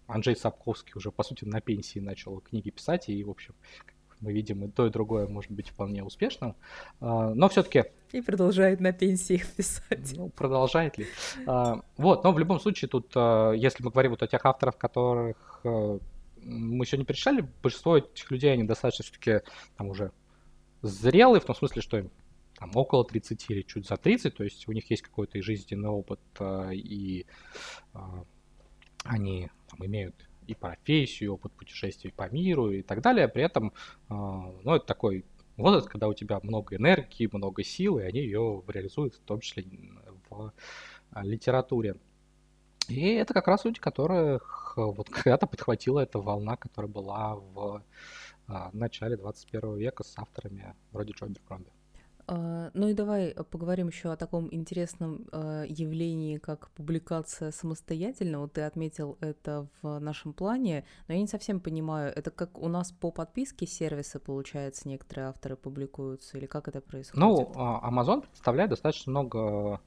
Анджей 0.08 0.36
Сапковский, 0.36 0.94
уже, 0.96 1.12
по 1.12 1.24
сути, 1.24 1.46
на 1.46 1.62
пенсии 1.62 2.00
начал 2.00 2.40
книги 2.42 2.70
писать, 2.70 3.10
и, 3.10 3.24
в 3.24 3.30
общем, 3.30 3.56
мы 4.22 4.34
видим 4.34 4.64
и 4.66 4.68
то, 4.70 4.88
и 4.88 4.90
другое 4.90 5.28
может 5.28 5.52
быть 5.52 5.70
вполне 5.70 6.04
успешным. 6.04 6.56
А, 7.00 7.34
но 7.34 7.50
все-таки... 7.50 7.86
И 8.12 8.22
продолжает 8.22 8.80
на 8.80 8.94
пенсии 8.94 9.36
их 9.36 9.48
писать. 9.54 10.14
Ну, 10.16 10.30
продолжает 10.30 10.98
ли. 10.98 11.08
А, 11.46 11.82
вот, 11.98 12.24
но 12.24 12.32
в 12.32 12.40
любом 12.40 12.60
случае 12.60 12.90
тут, 12.90 13.12
а, 13.16 13.52
если 13.52 13.84
мы 13.84 13.92
говорим 13.92 14.12
вот 14.12 14.24
о 14.24 14.28
тех 14.28 14.46
авторах, 14.46 14.78
которых 14.78 15.62
мы 15.64 16.86
сегодня 16.86 17.06
перечисляли, 17.06 17.48
большинство 17.64 17.98
этих 17.98 18.30
людей, 18.30 18.54
они 18.54 18.64
достаточно 18.64 19.04
все-таки 19.04 19.42
там 19.78 19.88
уже 19.88 20.12
зрелые, 20.82 21.42
в 21.42 21.46
том 21.46 21.56
смысле, 21.56 21.82
что 21.82 21.98
им 21.98 22.12
там 22.58 22.72
около 22.76 23.04
30 23.04 23.50
или 23.50 23.64
чуть 23.64 23.88
за 23.88 23.98
30, 23.98 24.36
то 24.36 24.44
есть 24.44 24.68
у 24.68 24.72
них 24.72 24.90
есть 24.90 25.02
какой-то 25.02 25.40
и 25.40 25.42
жизненный 25.42 25.90
опыт, 25.90 26.20
и 26.72 27.26
они 29.04 29.50
там, 29.70 29.86
имеют 29.86 30.16
и 30.48 30.54
профессию, 30.56 31.34
опыт 31.34 31.52
путешествий 31.54 32.12
по 32.12 32.30
миру 32.30 32.72
и 32.72 32.82
так 32.82 33.02
далее. 33.02 33.28
При 33.28 33.44
этом, 33.44 33.74
а, 34.10 34.52
ну, 34.64 34.76
это 34.76 34.86
такой 34.86 35.26
возраст, 35.58 35.88
когда 35.88 36.08
у 36.08 36.14
тебя 36.14 36.40
много 36.44 36.76
энергии, 36.76 37.30
много 37.32 37.64
сил, 37.64 38.00
и 38.00 38.04
они 38.04 38.20
ее 38.20 38.64
реализуют, 38.68 39.16
в 39.16 39.22
том 39.22 39.40
числе 39.40 39.66
в 40.30 40.54
а, 41.12 41.24
литературе. 41.24 41.96
И 42.88 43.14
это 43.14 43.34
как 43.34 43.48
раз 43.48 43.66
люди, 43.66 43.80
которых 43.80 44.74
вот 44.78 45.10
когда-то 45.10 45.48
подхватила 45.48 46.02
эта 46.02 46.20
волна, 46.20 46.56
которая 46.56 46.92
была 46.92 47.36
в 47.36 47.84
начале 48.74 49.18
21 49.18 49.76
века 49.78 50.04
с 50.04 50.14
авторами 50.18 50.76
вроде 50.92 51.14
Джо 51.14 51.26
Беркромби. 51.26 51.72
А, 52.28 52.72
ну 52.74 52.88
и 52.88 52.94
давай 52.94 53.34
поговорим 53.52 53.88
еще 53.88 54.12
о 54.12 54.16
таком 54.16 54.48
интересном 54.54 55.28
а, 55.32 55.64
явлении, 55.64 56.38
как 56.38 56.70
публикация 56.72 57.52
самостоятельно. 57.52 58.40
Вот 58.40 58.54
ты 58.54 58.62
отметил 58.62 59.18
это 59.22 59.68
в 59.82 60.00
нашем 60.00 60.34
плане, 60.34 60.86
но 61.08 61.14
я 61.14 61.22
не 61.22 61.28
совсем 61.28 61.60
понимаю, 61.60 62.12
это 62.16 62.32
как 62.32 62.58
у 62.58 62.68
нас 62.68 62.92
по 62.92 63.12
подписке 63.12 63.68
сервиса, 63.68 64.20
получается, 64.20 64.90
некоторые 64.90 65.30
авторы 65.30 65.56
публикуются, 65.56 66.38
или 66.38 66.46
как 66.46 66.68
это 66.68 66.82
происходит? 66.82 67.20
Ну, 67.20 67.52
а, 67.56 67.90
Amazon 67.90 68.22
представляет 68.22 68.72
достаточно 68.72 69.12
много 69.12 69.80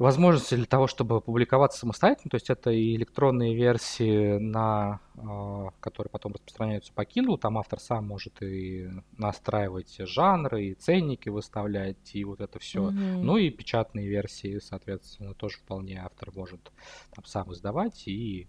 возможности 0.00 0.54
для 0.54 0.64
того, 0.64 0.86
чтобы 0.86 1.20
публиковаться 1.20 1.80
самостоятельно, 1.80 2.30
то 2.30 2.36
есть 2.36 2.48
это 2.48 2.70
и 2.70 2.96
электронные 2.96 3.54
версии, 3.54 4.38
на, 4.38 5.00
а, 5.14 5.68
которые 5.78 6.10
потом 6.10 6.32
распространяются 6.32 6.90
по 6.94 7.02
Kindle, 7.02 7.36
там 7.36 7.58
автор 7.58 7.78
сам 7.78 8.08
может 8.08 8.40
и 8.42 8.88
настраивать 9.18 9.94
жанры, 9.98 10.64
и 10.64 10.74
ценники 10.74 11.28
выставлять, 11.28 12.14
и 12.14 12.24
вот 12.24 12.40
это 12.40 12.58
все. 12.58 12.88
Mm-hmm. 12.88 13.20
Ну 13.20 13.36
и 13.36 13.50
печатные 13.50 14.08
версии, 14.08 14.58
соответственно, 14.58 15.34
тоже 15.34 15.58
вполне 15.58 16.00
автор 16.02 16.30
может 16.34 16.72
там 17.14 17.26
сам 17.26 17.52
издавать 17.52 18.08
и 18.08 18.48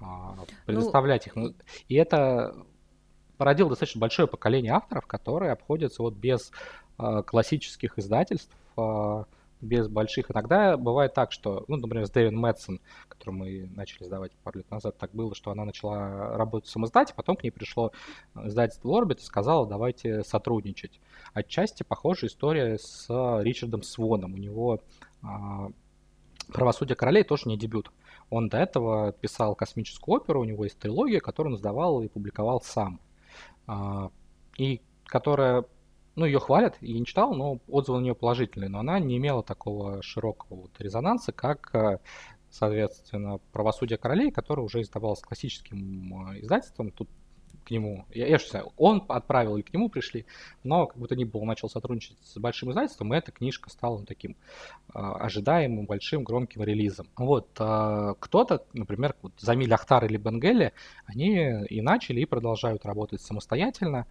а, 0.00 0.36
предоставлять 0.66 1.30
ну... 1.34 1.48
их. 1.48 1.54
И 1.88 1.94
это 1.94 2.54
породило 3.38 3.70
достаточно 3.70 4.02
большое 4.02 4.28
поколение 4.28 4.72
авторов, 4.72 5.06
которые 5.06 5.52
обходятся 5.52 6.02
вот 6.02 6.12
без 6.12 6.52
а, 6.98 7.22
классических 7.22 7.98
издательств, 7.98 8.54
без 9.62 9.88
больших. 9.88 10.30
Иногда 10.30 10.76
бывает 10.76 11.14
так, 11.14 11.32
что, 11.32 11.64
ну, 11.68 11.76
например, 11.76 12.06
с 12.06 12.10
Дэвин 12.10 12.36
Мэтсон, 12.36 12.80
которую 13.08 13.38
мы 13.38 13.70
начали 13.74 14.04
сдавать 14.04 14.32
пару 14.42 14.58
лет 14.58 14.70
назад, 14.70 14.98
так 14.98 15.12
было, 15.12 15.34
что 15.34 15.50
она 15.52 15.64
начала 15.64 16.36
работать 16.36 16.68
в 16.68 16.72
самоздате, 16.72 17.14
потом 17.14 17.36
к 17.36 17.44
ней 17.44 17.50
пришло 17.50 17.92
издательство 18.34 18.88
Orbit 18.88 19.20
и 19.20 19.22
сказала, 19.22 19.66
давайте 19.66 20.22
сотрудничать. 20.24 21.00
Отчасти 21.32 21.84
похожая 21.84 22.28
история 22.28 22.76
с 22.78 23.06
Ричардом 23.08 23.82
Своном. 23.82 24.34
У 24.34 24.38
него 24.38 24.80
а, 25.22 25.68
«Правосудие 26.48 26.96
королей» 26.96 27.22
тоже 27.22 27.48
не 27.48 27.56
дебют. 27.56 27.92
Он 28.30 28.48
до 28.48 28.58
этого 28.58 29.12
писал 29.12 29.54
космическую 29.54 30.16
оперу, 30.16 30.40
у 30.40 30.44
него 30.44 30.64
есть 30.64 30.78
трилогия, 30.78 31.20
которую 31.20 31.54
он 31.54 31.58
сдавал 31.58 32.02
и 32.02 32.08
публиковал 32.08 32.60
сам. 32.60 33.00
А, 33.68 34.10
и 34.58 34.82
которая 35.06 35.64
ну, 36.14 36.26
ее 36.26 36.38
хвалят, 36.38 36.76
я 36.80 36.98
не 36.98 37.06
читал, 37.06 37.34
но 37.34 37.58
отзывы 37.68 37.98
на 37.98 38.04
нее 38.04 38.14
положительные, 38.14 38.68
но 38.68 38.80
она 38.80 38.98
не 38.98 39.16
имела 39.16 39.42
такого 39.42 40.02
широкого 40.02 40.62
вот 40.62 40.80
резонанса, 40.80 41.32
как, 41.32 41.74
э, 41.74 41.98
соответственно, 42.50 43.38
«Правосудие 43.52 43.98
королей», 43.98 44.30
которое 44.30 44.62
уже 44.62 44.82
издавалось 44.82 45.20
классическим 45.20 46.30
э, 46.30 46.40
издательством. 46.40 46.90
Тут 46.90 47.08
к 47.64 47.70
нему. 47.70 48.04
Я, 48.12 48.26
я 48.26 48.38
что 48.38 48.50
знаю, 48.50 48.72
он 48.76 49.04
отправил 49.08 49.56
или 49.56 49.62
к 49.62 49.72
нему 49.72 49.88
пришли, 49.88 50.26
но 50.64 50.86
как 50.86 50.98
будто 50.98 51.16
ни 51.16 51.24
было, 51.24 51.44
начал 51.44 51.68
сотрудничать 51.68 52.18
с 52.22 52.36
большим 52.38 52.70
издательством, 52.70 53.14
и 53.14 53.16
эта 53.16 53.32
книжка 53.32 53.70
стала 53.70 54.04
таким 54.04 54.32
э, 54.32 54.98
ожидаемым, 54.98 55.86
большим, 55.86 56.24
громким 56.24 56.62
релизом. 56.62 57.08
Вот 57.16 57.48
э, 57.58 58.14
кто-то, 58.18 58.64
например, 58.72 59.14
вот 59.22 59.32
Замиль 59.38 59.72
Ахтар 59.72 60.04
или 60.04 60.16
Бенгели, 60.16 60.72
они 61.06 61.64
и 61.66 61.80
начали, 61.80 62.20
и 62.20 62.26
продолжают 62.26 62.84
работать 62.84 63.20
самостоятельно. 63.20 64.06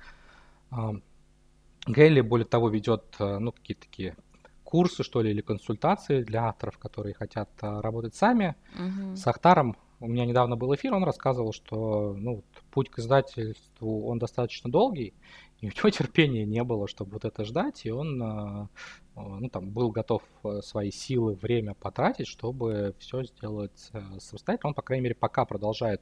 Э, 1.88 1.91
Гелли, 1.91 2.22
более 2.22 2.46
того, 2.46 2.70
ведет 2.70 3.15
ну, 3.20 3.52
какие-то 3.52 3.82
такие 3.82 4.15
курсы, 4.63 5.04
что 5.04 5.22
ли, 5.22 5.32
или 5.32 5.41
консультации 5.41 6.24
для 6.24 6.46
авторов, 6.48 6.78
которые 6.78 7.13
хотят 7.13 7.50
работать 7.62 8.15
сами. 8.15 8.56
Угу. 8.76 9.15
С 9.17 9.28
Ахтаром 9.28 9.76
у 10.02 10.08
меня 10.08 10.26
недавно 10.26 10.58
был 10.58 10.74
эфир, 10.74 10.94
он 10.96 11.04
рассказывал, 11.04 11.54
что 11.54 12.15
ну, 12.17 12.44
путь 12.72 12.89
к 12.89 13.00
издательству, 13.00 14.08
он 14.08 14.17
достаточно 14.17 14.70
долгий, 14.70 15.13
и 15.60 15.67
у 15.67 15.70
него 15.70 15.89
терпения 15.91 16.44
не 16.44 16.63
было, 16.63 16.88
чтобы 16.88 17.12
вот 17.12 17.26
это 17.26 17.46
ждать, 17.46 17.86
и 17.86 17.91
он 17.91 18.22
а, 18.24 18.67
ну, 19.15 19.48
там, 19.50 19.70
был 19.70 19.91
готов 19.91 20.24
э, 20.44 20.62
свои 20.63 20.89
силы, 20.89 21.36
время 21.36 21.76
потратить, 21.76 22.28
чтобы 22.28 22.96
все 22.98 23.24
сделать 23.24 23.89
э, 23.94 24.02
самостоятельно. 24.20 24.70
Он, 24.70 24.74
по 24.74 24.82
крайней 24.82 25.04
мере, 25.04 25.15
пока 25.15 25.46
продолжает 25.46 26.02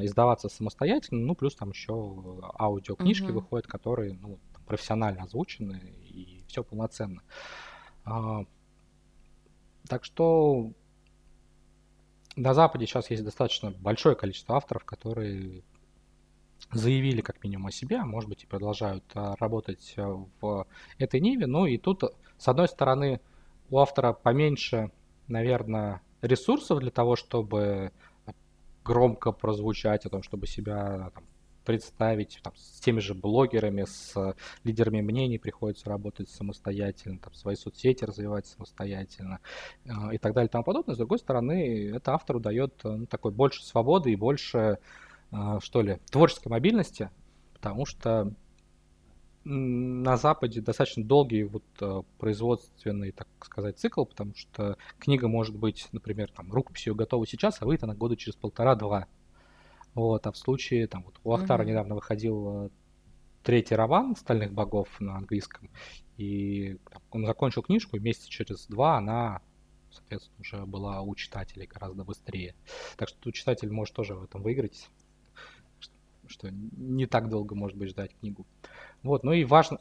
издаваться 0.00 0.48
самостоятельно, 0.48 1.26
ну, 1.26 1.34
плюс 1.34 1.56
там 1.56 1.70
еще 1.70 1.92
аудиокнижки 2.58 3.26
mm-hmm. 3.26 3.32
выходят, 3.32 3.66
которые 3.66 4.14
ну, 4.14 4.38
профессионально 4.68 5.24
озвучены, 5.24 5.80
и 6.04 6.44
все 6.46 6.62
полноценно. 6.62 7.22
Так 9.88 10.04
что 10.04 10.72
на 12.36 12.54
Западе 12.54 12.86
сейчас 12.86 13.10
есть 13.10 13.24
достаточно 13.24 13.70
большое 13.70 14.14
количество 14.14 14.56
авторов, 14.56 14.84
которые 14.84 15.64
заявили 16.72 17.20
как 17.20 17.42
минимум 17.42 17.68
о 17.68 17.72
себе, 17.72 17.96
а 17.96 18.04
может 18.04 18.28
быть 18.28 18.44
и 18.44 18.46
продолжают 18.46 19.04
а, 19.14 19.34
работать 19.36 19.94
а, 19.96 20.24
в 20.40 20.66
этой 20.98 21.20
ниве. 21.20 21.46
Ну 21.46 21.66
и 21.66 21.78
тут, 21.78 22.02
с 22.36 22.48
одной 22.48 22.68
стороны, 22.68 23.20
у 23.70 23.78
автора 23.78 24.12
поменьше, 24.12 24.90
наверное, 25.28 26.02
ресурсов 26.20 26.80
для 26.80 26.90
того, 26.90 27.16
чтобы 27.16 27.92
громко 28.84 29.32
прозвучать 29.32 30.04
о 30.06 30.10
том, 30.10 30.22
чтобы 30.22 30.46
себя 30.46 31.10
там, 31.14 31.24
представить 31.68 32.40
там, 32.42 32.54
с 32.56 32.80
теми 32.80 32.98
же 32.98 33.12
блогерами, 33.12 33.84
с 33.84 34.34
лидерами 34.64 35.02
мнений 35.02 35.36
приходится 35.36 35.90
работать 35.90 36.30
самостоятельно, 36.30 37.18
там, 37.18 37.34
свои 37.34 37.56
соцсети 37.56 38.04
развивать 38.04 38.46
самостоятельно 38.46 39.40
э, 39.84 39.90
и 40.14 40.16
так 40.16 40.32
далее 40.32 40.48
и 40.48 40.50
тому 40.50 40.64
подобное. 40.64 40.94
С 40.94 40.98
другой 40.98 41.18
стороны, 41.18 41.92
это 41.94 42.14
автору 42.14 42.40
дает 42.40 42.72
ну, 42.84 43.04
такой 43.04 43.32
больше 43.32 43.62
свободы 43.66 44.10
и 44.10 44.16
больше, 44.16 44.78
э, 45.30 45.58
что 45.60 45.82
ли, 45.82 45.98
творческой 46.10 46.48
мобильности, 46.48 47.10
потому 47.52 47.84
что 47.84 48.32
на 49.44 50.16
Западе 50.16 50.62
достаточно 50.62 51.04
долгий 51.04 51.44
вот 51.44 51.64
э, 51.82 52.02
производственный, 52.16 53.12
так 53.12 53.28
сказать, 53.42 53.78
цикл, 53.78 54.06
потому 54.06 54.34
что 54.34 54.78
книга 54.98 55.28
может 55.28 55.54
быть, 55.54 55.86
например, 55.92 56.30
там, 56.34 56.50
рукописью 56.50 56.94
готова 56.94 57.26
сейчас, 57.26 57.60
а 57.60 57.66
выйдет 57.66 57.84
она 57.84 57.94
года 57.94 58.16
через 58.16 58.36
полтора-два. 58.36 59.06
Вот, 59.98 60.28
а 60.28 60.30
в 60.30 60.36
случае, 60.36 60.86
там, 60.86 61.02
вот 61.02 61.18
у 61.24 61.32
Ахтара 61.32 61.64
mm-hmm. 61.64 61.66
недавно 61.66 61.96
выходил 61.96 62.66
э, 62.66 62.68
третий 63.42 63.74
роман 63.74 64.14
«Стальных 64.14 64.52
богов» 64.52 64.88
на 65.00 65.16
английском, 65.16 65.70
и 66.16 66.78
он 67.10 67.26
закончил 67.26 67.62
книжку, 67.62 67.96
и 67.96 67.98
месяца 67.98 68.30
через 68.30 68.68
два 68.68 68.98
она, 68.98 69.42
соответственно, 69.90 70.36
уже 70.38 70.66
была 70.66 71.00
у 71.00 71.16
читателей 71.16 71.66
гораздо 71.66 72.04
быстрее. 72.04 72.54
Так 72.96 73.08
что 73.08 73.32
читатель 73.32 73.72
может 73.72 73.92
тоже 73.92 74.14
в 74.14 74.22
этом 74.22 74.40
выиграть, 74.40 74.88
что 76.28 76.48
не 76.52 77.06
так 77.06 77.28
долго, 77.28 77.56
может 77.56 77.76
быть, 77.76 77.90
ждать 77.90 78.16
книгу. 78.20 78.46
Вот, 79.02 79.24
ну 79.24 79.32
и 79.32 79.42
важно... 79.42 79.80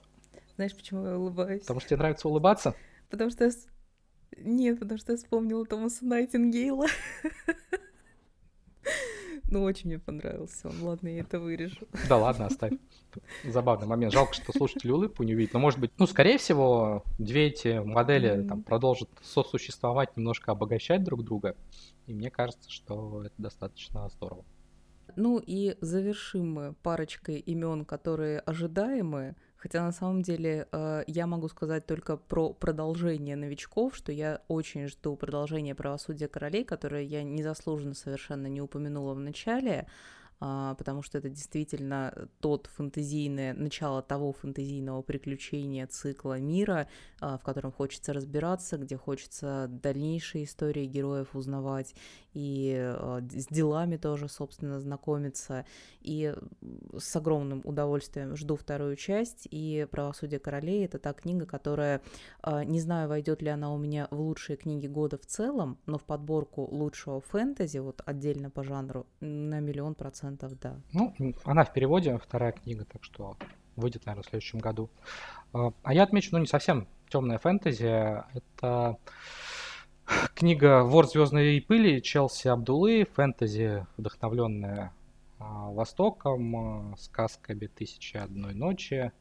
Знаешь, 0.56 0.75
почему 0.75 1.06
я 1.06 1.15
улыбаюсь? 1.19 1.62
Потому 1.62 1.80
что 1.80 1.89
тебе 1.89 1.97
нравится 1.97 2.27
улыбаться? 2.27 2.73
Потому 3.12 3.30
что. 3.30 3.51
Нет, 4.36 4.80
потому 4.80 4.97
что 4.97 5.12
я 5.12 5.17
вспомнила 5.19 5.63
Томаса 5.63 6.03
Найтингейла. 6.08 6.88
Ну, 9.49 9.63
очень 9.63 9.88
мне 9.88 9.99
понравился 9.99 10.67
он. 10.67 10.81
Ладно, 10.81 11.07
я 11.07 11.21
это 11.21 11.39
вырежу. 11.39 11.88
Да 12.10 12.17
ладно, 12.17 12.47
оставь. 12.47 12.73
Забавный 13.45 13.88
момент. 13.88 14.13
Жалко, 14.13 14.33
что 14.33 14.51
слушатели 14.51 14.91
улыбку 14.91 15.23
не 15.23 15.33
увидят. 15.33 15.53
Но, 15.53 15.60
может 15.60 15.79
быть, 15.79 15.91
ну, 15.97 16.05
скорее 16.05 16.38
всего, 16.38 17.03
две 17.17 17.47
эти 17.47 17.79
модели 17.79 18.29
mm-hmm. 18.29 18.47
там 18.47 18.63
продолжат 18.63 19.10
сосуществовать, 19.21 20.17
немножко 20.17 20.51
обогащать 20.51 21.03
друг 21.03 21.23
друга. 21.23 21.55
И 22.07 22.13
мне 22.13 22.29
кажется, 22.29 22.69
что 22.69 23.23
это 23.23 23.36
достаточно 23.38 24.10
здорово. 24.10 24.43
Ну 25.15 25.41
и 25.43 25.77
завершим 25.81 26.53
мы 26.53 26.73
парочкой 26.83 27.39
имен, 27.39 27.86
которые 27.86 28.39
ожидаемые. 28.39 29.36
Хотя 29.58 29.84
на 29.84 29.91
самом 29.91 30.22
деле 30.22 30.67
э, 30.72 31.04
я 31.08 31.26
могу 31.26 31.48
сказать 31.48 31.86
только 31.86 32.15
про 32.15 32.54
продолжение 32.54 33.36
новичков, 33.36 33.96
что 33.96 34.12
я 34.12 34.41
очень 34.48 34.88
жду 34.88 35.15
продолжения 35.15 35.74
правосудия 35.74 36.28
королей, 36.28 36.63
которое 36.63 37.04
я 37.04 37.24
незаслуженно 37.24 37.96
совершенно 37.96 38.48
не 38.48 38.62
упомянула 38.62 39.15
в 39.15 39.20
начале. 39.20 39.88
А, 40.39 40.76
потому 40.76 41.02
что 41.02 41.17
это 41.17 41.30
действительно 41.30 42.30
тот 42.39 42.67
фэнтезийное, 42.67 43.54
начало 43.54 44.02
того 44.04 44.34
фэнтезийного 44.34 45.02
приключения 45.02 45.88
цикла 45.88 46.39
мира, 46.39 46.88
а, 47.19 47.38
в 47.38 47.43
котором 47.43 47.71
хочется 47.71 48.13
разбираться, 48.13 48.78
где 48.78 48.97
хочется 48.97 49.67
дальнейшие 49.67 50.43
истории 50.43 50.86
героев 50.86 51.36
узнавать, 51.36 51.95
и 52.34 52.76
а, 52.78 53.19
с 53.32 53.47
делами 53.47 53.97
тоже, 53.97 54.30
собственно, 54.30 54.80
знакомиться. 54.80 55.65
И 56.02 56.36
с 56.97 57.15
огромным 57.15 57.62
удовольствием 57.63 58.36
жду 58.36 58.56
вторую 58.56 58.95
часть, 58.95 59.47
и 59.50 59.88
«Правосудие 59.91 60.39
королей»— 60.39 60.86
это 60.86 61.00
та 61.00 61.13
книга, 61.13 61.45
которая, 61.45 62.02
не 62.65 62.80
знаю, 62.80 63.10
войдет 63.10 63.41
ли 63.41 63.50
она 63.50 63.73
у 63.73 63.78
меня 63.78 64.08
в 64.10 64.21
лучшие 64.21 64.56
книги 64.56 64.88
года 64.88 65.17
в 65.17 65.26
целом, 65.26 65.78
но 65.86 65.97
в 65.97 66.04
подборку 66.04 66.65
лучшего 66.71 67.19
фэнтези, 67.19 67.80
вот 67.80 68.02
отдельно 68.06 68.50
по 68.50 68.63
жанру, 68.63 69.06
на 69.19 69.60
миллион 69.60 69.95
процентов 69.95 70.26
процентов, 70.27 70.59
да. 70.59 70.75
Ну, 70.93 71.13
она 71.45 71.63
в 71.63 71.73
переводе, 71.73 72.17
вторая 72.17 72.51
книга, 72.51 72.85
так 72.85 73.03
что 73.03 73.37
выйдет, 73.75 74.05
наверное, 74.05 74.23
в 74.23 74.29
следующем 74.29 74.59
году. 74.59 74.89
А, 75.53 75.71
а 75.83 75.93
я 75.93 76.03
отмечу, 76.03 76.29
ну, 76.31 76.39
не 76.39 76.47
совсем 76.47 76.87
темная 77.09 77.37
фэнтези. 77.37 78.23
Это 78.33 78.97
книга 80.33 80.83
«Вор 80.83 81.07
звездной 81.07 81.61
пыли» 81.61 82.01
Челси 82.01 82.47
Абдулы, 82.49 83.05
фэнтези, 83.13 83.85
вдохновленная 83.97 84.93
а, 85.39 85.69
Востоком, 85.69 86.55
а, 86.55 86.97
сказками 86.97 87.67
«Тысячи 87.67 88.17
одной 88.17 88.53
ночи». 88.53 89.11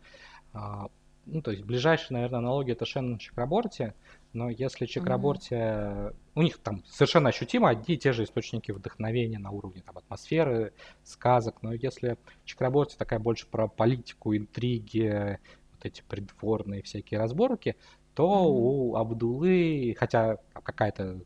Ну, 1.28 1.42
то 1.42 1.50
есть 1.50 1.64
ближайшая, 1.64 2.12
наверное, 2.12 2.38
аналогия 2.38 2.72
это 2.72 2.86
Шеннон 2.86 3.18
Чакраборти, 3.18 3.94
но 4.32 4.48
если 4.48 4.86
Чакраборти, 4.86 5.54
mm-hmm. 5.54 6.16
У 6.37 6.42
них 6.42 6.59
там 6.59 6.85
совершенно 6.87 7.31
ощутимо 7.31 7.70
одни 7.70 7.94
и 7.94 7.99
те 7.99 8.12
же 8.12 8.25
источники 8.25 8.70
вдохновения 8.70 9.38
на 9.38 9.51
уровне 9.51 9.83
там, 9.85 9.96
атмосферы, 9.96 10.75
сказок, 11.03 11.62
но 11.62 11.72
если 11.72 12.18
Чакраборти 12.44 12.96
такая 12.96 13.18
больше 13.18 13.46
про 13.46 13.68
политику, 13.68 14.37
интриги, 14.37 15.40
вот 15.72 15.85
эти 15.85 16.03
придворные 16.07 16.83
всякие 16.83 17.18
разборки, 17.18 17.77
то 18.14 18.25
mm-hmm. 18.25 18.49
у 18.49 18.96
Абдулы, 18.96 19.96
хотя 19.99 20.37
какая-то 20.53 21.22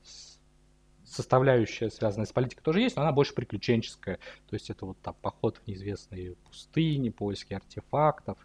составляющая, 1.05 1.91
связанная 1.91 2.27
с 2.27 2.33
политикой, 2.33 2.63
тоже 2.63 2.81
есть, 2.81 2.95
но 2.95 3.03
она 3.03 3.11
больше 3.11 3.35
приключенческая. 3.35 4.21
То 4.49 4.55
есть 4.55 4.71
это 4.71 4.87
вот 4.87 4.99
там 5.03 5.17
поход 5.21 5.57
в 5.57 5.67
неизвестные 5.67 6.37
пустыни, 6.37 7.11
поиски 7.11 7.53
артефактов 7.53 8.39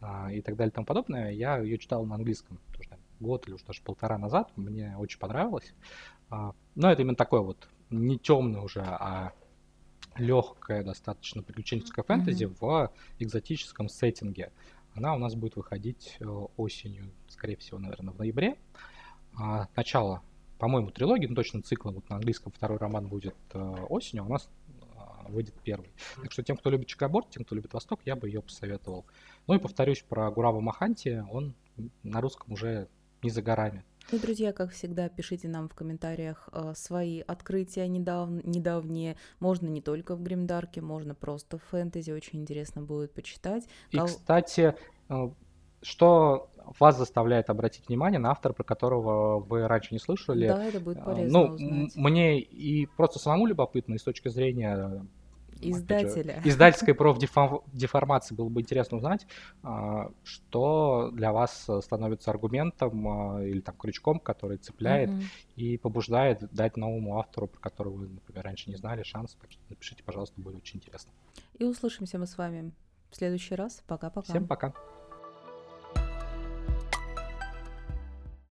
а, 0.00 0.32
и 0.32 0.40
так 0.42 0.54
далее 0.54 0.70
и 0.70 0.74
тому 0.74 0.86
подобное. 0.86 1.32
Я 1.32 1.58
ее 1.58 1.76
читал 1.76 2.06
на 2.06 2.14
английском 2.14 2.60
тоже 2.76 2.93
год 3.24 3.46
или 3.46 3.54
уже 3.54 3.64
даже 3.64 3.82
полтора 3.82 4.18
назад. 4.18 4.52
Мне 4.56 4.94
очень 4.96 5.18
понравилось. 5.18 5.74
А, 6.30 6.52
но 6.74 6.92
это 6.92 7.02
именно 7.02 7.16
такое 7.16 7.40
вот 7.40 7.68
не 7.90 8.18
темное 8.18 8.60
уже, 8.60 8.80
а 8.82 9.32
легкое 10.16 10.84
достаточно 10.84 11.42
приключенческое 11.42 12.04
фэнтези 12.04 12.44
mm-hmm. 12.44 12.56
в 12.60 12.92
экзотическом 13.18 13.88
сеттинге. 13.88 14.52
Она 14.94 15.14
у 15.14 15.18
нас 15.18 15.34
будет 15.34 15.56
выходить 15.56 16.16
э, 16.20 16.24
осенью, 16.56 17.10
скорее 17.28 17.56
всего, 17.56 17.78
наверное, 17.78 18.14
в 18.14 18.18
ноябре. 18.18 18.56
А, 19.36 19.66
начало, 19.74 20.22
по-моему, 20.58 20.90
трилогии, 20.90 21.26
ну 21.26 21.34
точно 21.34 21.62
цикла, 21.62 21.90
вот 21.90 22.08
на 22.08 22.16
английском 22.16 22.52
второй 22.52 22.78
роман 22.78 23.08
будет 23.08 23.34
э, 23.52 23.58
осенью, 23.88 24.22
а 24.22 24.26
у 24.26 24.28
нас 24.30 24.48
а, 24.96 25.26
выйдет 25.28 25.54
первый. 25.64 25.90
Так 26.22 26.30
что 26.30 26.44
тем, 26.44 26.56
кто 26.56 26.70
любит 26.70 26.86
Чикаборд, 26.86 27.28
тем, 27.30 27.44
кто 27.44 27.56
любит 27.56 27.72
Восток, 27.72 28.00
я 28.04 28.14
бы 28.14 28.28
ее 28.28 28.40
посоветовал. 28.40 29.04
Ну 29.48 29.54
и 29.54 29.58
повторюсь 29.58 30.02
про 30.08 30.30
Гурава 30.30 30.60
Маханти, 30.60 31.24
он 31.28 31.54
на 32.04 32.20
русском 32.20 32.52
уже 32.52 32.88
не 33.24 33.30
за 33.30 33.42
горами. 33.42 33.82
Ну, 34.12 34.18
друзья, 34.18 34.52
как 34.52 34.70
всегда, 34.70 35.08
пишите 35.08 35.48
нам 35.48 35.68
в 35.68 35.74
комментариях 35.74 36.48
э, 36.52 36.74
свои 36.76 37.20
открытия 37.20 37.88
недав... 37.88 38.28
недавние. 38.44 39.16
Можно 39.40 39.66
не 39.68 39.80
только 39.80 40.14
в 40.14 40.22
Гримдарке, 40.22 40.82
можно 40.82 41.14
просто 41.14 41.56
в 41.58 41.62
фэнтези. 41.64 42.10
Очень 42.10 42.42
интересно 42.42 42.82
будет 42.82 43.14
почитать. 43.14 43.64
И, 43.90 43.96
Кол... 43.96 44.06
кстати, 44.06 44.74
э, 45.08 45.30
что 45.80 46.50
вас 46.78 46.98
заставляет 46.98 47.50
обратить 47.50 47.88
внимание 47.88 48.20
на 48.20 48.30
автора, 48.30 48.52
про 48.52 48.64
которого 48.64 49.40
вы 49.40 49.66
раньше 49.66 49.94
не 49.94 49.98
слышали. 49.98 50.48
Да, 50.48 50.64
это 50.64 50.80
будет 50.80 50.98
э, 50.98 51.04
полезно 51.04 51.38
ну, 51.38 51.54
узнать. 51.54 51.96
Мне 51.96 52.40
и 52.40 52.86
просто 52.86 53.18
самому 53.18 53.46
любопытно, 53.46 53.94
и 53.94 53.98
с 53.98 54.02
точки 54.02 54.28
зрения 54.28 55.06
Издателя. 55.60 56.40
Издательской 56.44 56.94
профдеформации 56.94 58.34
было 58.34 58.48
бы 58.48 58.60
интересно 58.60 58.98
узнать, 58.98 59.26
а, 59.62 60.10
что 60.22 61.10
для 61.12 61.32
вас 61.32 61.68
становится 61.80 62.30
аргументом 62.30 63.08
а, 63.08 63.42
или 63.42 63.60
там 63.60 63.76
крючком, 63.76 64.18
который 64.18 64.58
цепляет 64.58 65.10
угу. 65.10 65.22
и 65.56 65.76
побуждает 65.78 66.52
дать 66.52 66.76
новому 66.76 67.18
автору, 67.18 67.46
про 67.46 67.60
которого 67.60 67.94
вы, 67.94 68.08
например, 68.08 68.44
раньше 68.44 68.70
не 68.70 68.76
знали, 68.76 69.02
шанс. 69.02 69.36
Так 69.40 69.50
что 69.50 69.60
напишите, 69.68 70.02
пожалуйста, 70.02 70.40
будет 70.40 70.56
очень 70.56 70.76
интересно. 70.76 71.12
И 71.58 71.64
услышимся 71.64 72.18
мы 72.18 72.26
с 72.26 72.36
вами 72.36 72.72
в 73.10 73.16
следующий 73.16 73.54
раз. 73.54 73.82
Пока-пока. 73.86 74.26
Всем 74.28 74.46
пока. 74.46 74.74